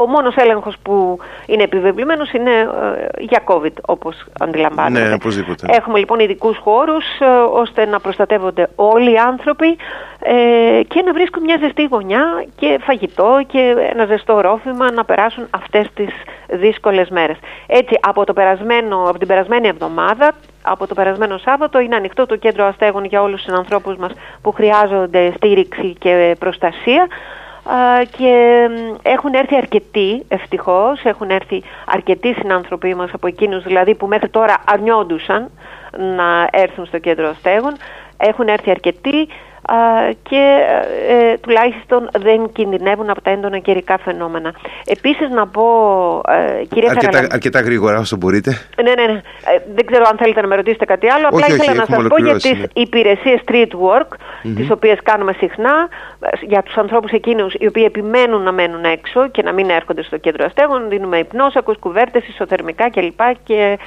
Ο 0.03 0.07
μόνος 0.07 0.35
έλεγχος 0.35 0.75
που 0.81 1.19
είναι 1.45 1.63
επιβεβλημένος 1.63 2.31
είναι 2.31 2.51
ε, 2.51 3.23
για 3.23 3.43
COVID, 3.45 3.73
όπως 3.85 4.25
αντιλαμβάνεστε. 4.39 5.07
Ναι, 5.07 5.13
οπωσδήποτε. 5.13 5.67
Έχουμε 5.69 5.99
λοιπόν 5.99 6.19
ειδικούς 6.19 6.57
χώρους 6.57 7.05
ε, 7.19 7.28
ώστε 7.51 7.85
να 7.85 7.99
προστατεύονται 7.99 8.69
όλοι 8.75 9.11
οι 9.11 9.17
άνθρωποι 9.17 9.77
ε, 10.19 10.81
και 10.87 11.01
να 11.01 11.13
βρίσκουν 11.13 11.43
μια 11.43 11.57
ζεστή 11.61 11.87
γωνιά 11.91 12.45
και 12.55 12.79
φαγητό 12.81 13.39
και 13.47 13.75
ένα 13.91 14.05
ζεστό 14.05 14.41
ρόφημα 14.41 14.91
να 14.91 15.05
περάσουν 15.05 15.47
αυτές 15.49 15.87
τις 15.93 16.09
δύσκολες 16.47 17.09
μέρες. 17.09 17.37
Έτσι, 17.67 17.97
από, 18.01 18.23
το 18.25 18.33
περασμένο, 18.33 19.03
από 19.09 19.17
την 19.17 19.27
περασμένη 19.27 19.67
εβδομάδα, 19.67 20.31
από 20.61 20.87
το 20.87 20.93
περασμένο 20.93 21.37
Σάββατο, 21.37 21.79
είναι 21.79 21.95
ανοιχτό 21.95 22.25
το 22.25 22.35
κέντρο 22.35 22.65
αστέγων 22.65 23.05
για 23.05 23.21
όλους 23.21 23.43
τους 23.43 23.53
ανθρώπους 23.53 23.95
μας 23.95 24.11
που 24.41 24.51
χρειάζονται 24.51 25.33
στήριξη 25.35 25.95
και 25.99 26.35
προστασία 26.39 27.07
και 28.17 28.67
έχουν 29.01 29.33
έρθει 29.33 29.55
αρκετοί, 29.55 30.25
ευτυχώς, 30.27 31.03
έχουν 31.03 31.29
έρθει 31.29 31.63
αρκετοί 31.85 32.33
συνάνθρωποι 32.33 32.95
μας 32.95 33.09
από 33.13 33.27
εκείνους 33.27 33.63
δηλαδή 33.63 33.95
που 33.95 34.07
μέχρι 34.07 34.29
τώρα 34.29 34.63
αρνιόντουσαν 34.65 35.51
να 35.97 36.47
έρθουν 36.51 36.85
στο 36.85 36.97
κέντρο 36.97 37.27
αστέγων. 37.27 37.77
Έχουν 38.17 38.47
έρθει 38.47 38.69
αρκετοί 38.69 39.27
και 40.23 40.65
ε, 41.07 41.37
τουλάχιστον 41.37 42.09
δεν 42.17 42.51
κινδυνεύουν 42.51 43.09
από 43.09 43.21
τα 43.21 43.29
έντονα 43.29 43.59
καιρικά 43.59 43.97
φαινόμενα. 43.97 44.53
Επίσης 44.85 45.29
να 45.29 45.47
πω, 45.47 45.65
ε, 46.27 46.63
κυρία 46.65 46.89
αρκετά, 46.89 47.27
αρκετά 47.31 47.61
γρήγορα 47.61 47.99
όσο 47.99 48.17
μπορείτε. 48.17 48.61
Ναι, 48.83 48.93
ναι, 48.93 49.11
ναι. 49.11 49.21
Ε, 49.55 49.61
δεν 49.75 49.85
ξέρω 49.85 50.05
αν 50.11 50.17
θέλετε 50.17 50.41
να 50.41 50.47
με 50.47 50.55
ρωτήσετε 50.55 50.85
κάτι 50.85 51.09
άλλο. 51.09 51.27
Απλά 51.27 51.45
όχι, 51.45 51.53
ήθελα 51.53 51.71
όχι, 51.71 51.79
να 51.79 51.95
σας 51.95 52.07
πω 52.07 52.23
για 52.23 52.33
τις 52.33 52.51
ναι. 52.51 52.65
υπηρεσίες 52.73 53.41
street 53.45 53.71
work, 53.71 54.11
mm-hmm. 54.11 54.53
τις 54.55 54.71
οποίες 54.71 54.97
κάνουμε 55.03 55.33
συχνά, 55.33 55.87
για 56.41 56.63
τους 56.63 56.77
ανθρώπους 56.77 57.11
εκείνους 57.11 57.53
οι 57.59 57.67
οποίοι 57.67 57.83
επιμένουν 57.87 58.41
να 58.41 58.51
μένουν 58.51 58.83
έξω 58.83 59.29
και 59.29 59.43
να 59.43 59.51
μην 59.51 59.69
έρχονται 59.69 60.03
στο 60.03 60.17
κέντρο 60.17 60.45
αστέγων. 60.45 60.89
Δίνουμε 60.89 61.17
υπνόσακους, 61.17 61.77
κουβέρτες, 61.79 62.27
ισοθερμικά 62.27 62.89
κλπ. 62.89 63.19
Και 63.43 63.77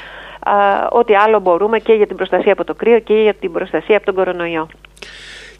ό,τι 0.90 1.14
άλλο 1.14 1.40
μπορούμε 1.40 1.78
και 1.78 1.92
για 1.92 2.06
την 2.06 2.16
προστασία 2.16 2.52
από 2.52 2.64
το 2.64 2.74
κρύο 2.74 2.98
και 2.98 3.14
για 3.14 3.34
την 3.34 3.52
προστασία 3.52 3.96
από 3.96 4.06
τον 4.06 4.14
κορονοϊό. 4.14 4.68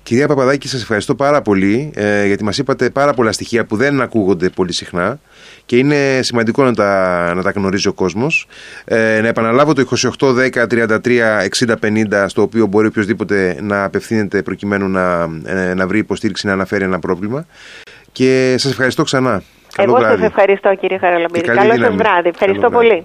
Κυρία 0.03 0.29
Παπαδάκη, 0.29 0.69
σας 0.69 0.83
ευχαριστώ 0.83 1.15
πάρα 1.15 1.43
πολύ 1.43 1.91
ε, 1.95 2.27
γιατί 2.27 2.45
μας 2.45 2.59
είπατε 2.59 2.91
πάρα 2.91 3.13
πολλά 3.15 3.33
στοιχεία 3.33 3.65
που 3.65 3.77
δεν 3.77 4.01
ακούγονται 4.01 4.49
πολύ 4.49 4.73
συχνά 4.73 5.21
και 5.67 5.77
είναι 5.77 6.21
σημαντικό 6.23 6.65
να 6.65 6.75
τα, 6.75 7.33
να 7.35 7.43
τα 7.43 7.51
γνωρίζει 7.51 7.89
ο 7.89 7.93
κόσμος. 7.93 8.47
Ε, 8.85 9.21
να 9.23 9.29
επαναλάβω 9.29 9.73
το 9.73 9.85
28 10.19 10.35
10 10.53 10.67
33 10.71 10.99
60 11.67 11.75
50 11.83 12.25
στο 12.27 12.43
οποίο 12.43 12.67
μπορεί 12.67 12.87
οποιοδήποτε 12.87 13.57
να 13.61 13.85
απευθύνεται 13.85 14.43
προκειμένου 14.43 14.89
να, 14.89 15.29
ε, 15.45 15.75
να 15.75 15.87
βρει 15.87 15.99
υποστήριξη 15.99 16.47
να 16.47 16.53
αναφέρει 16.53 16.85
ένα 16.85 16.99
πρόβλημα. 16.99 17.47
Και 18.13 18.55
σας 18.59 18.71
ευχαριστώ 18.71 19.03
ξανά. 19.03 19.43
Εγώ 19.77 20.01
σας 20.01 20.21
ευχαριστώ 20.21 20.75
κύριε 20.75 20.99
Χαραλαμπίδη. 20.99 21.47
Καλό 21.47 21.77
σας 21.77 21.95
βράδυ. 21.95 22.29
Ευχαριστώ 22.29 22.71
πολύ. 22.71 23.05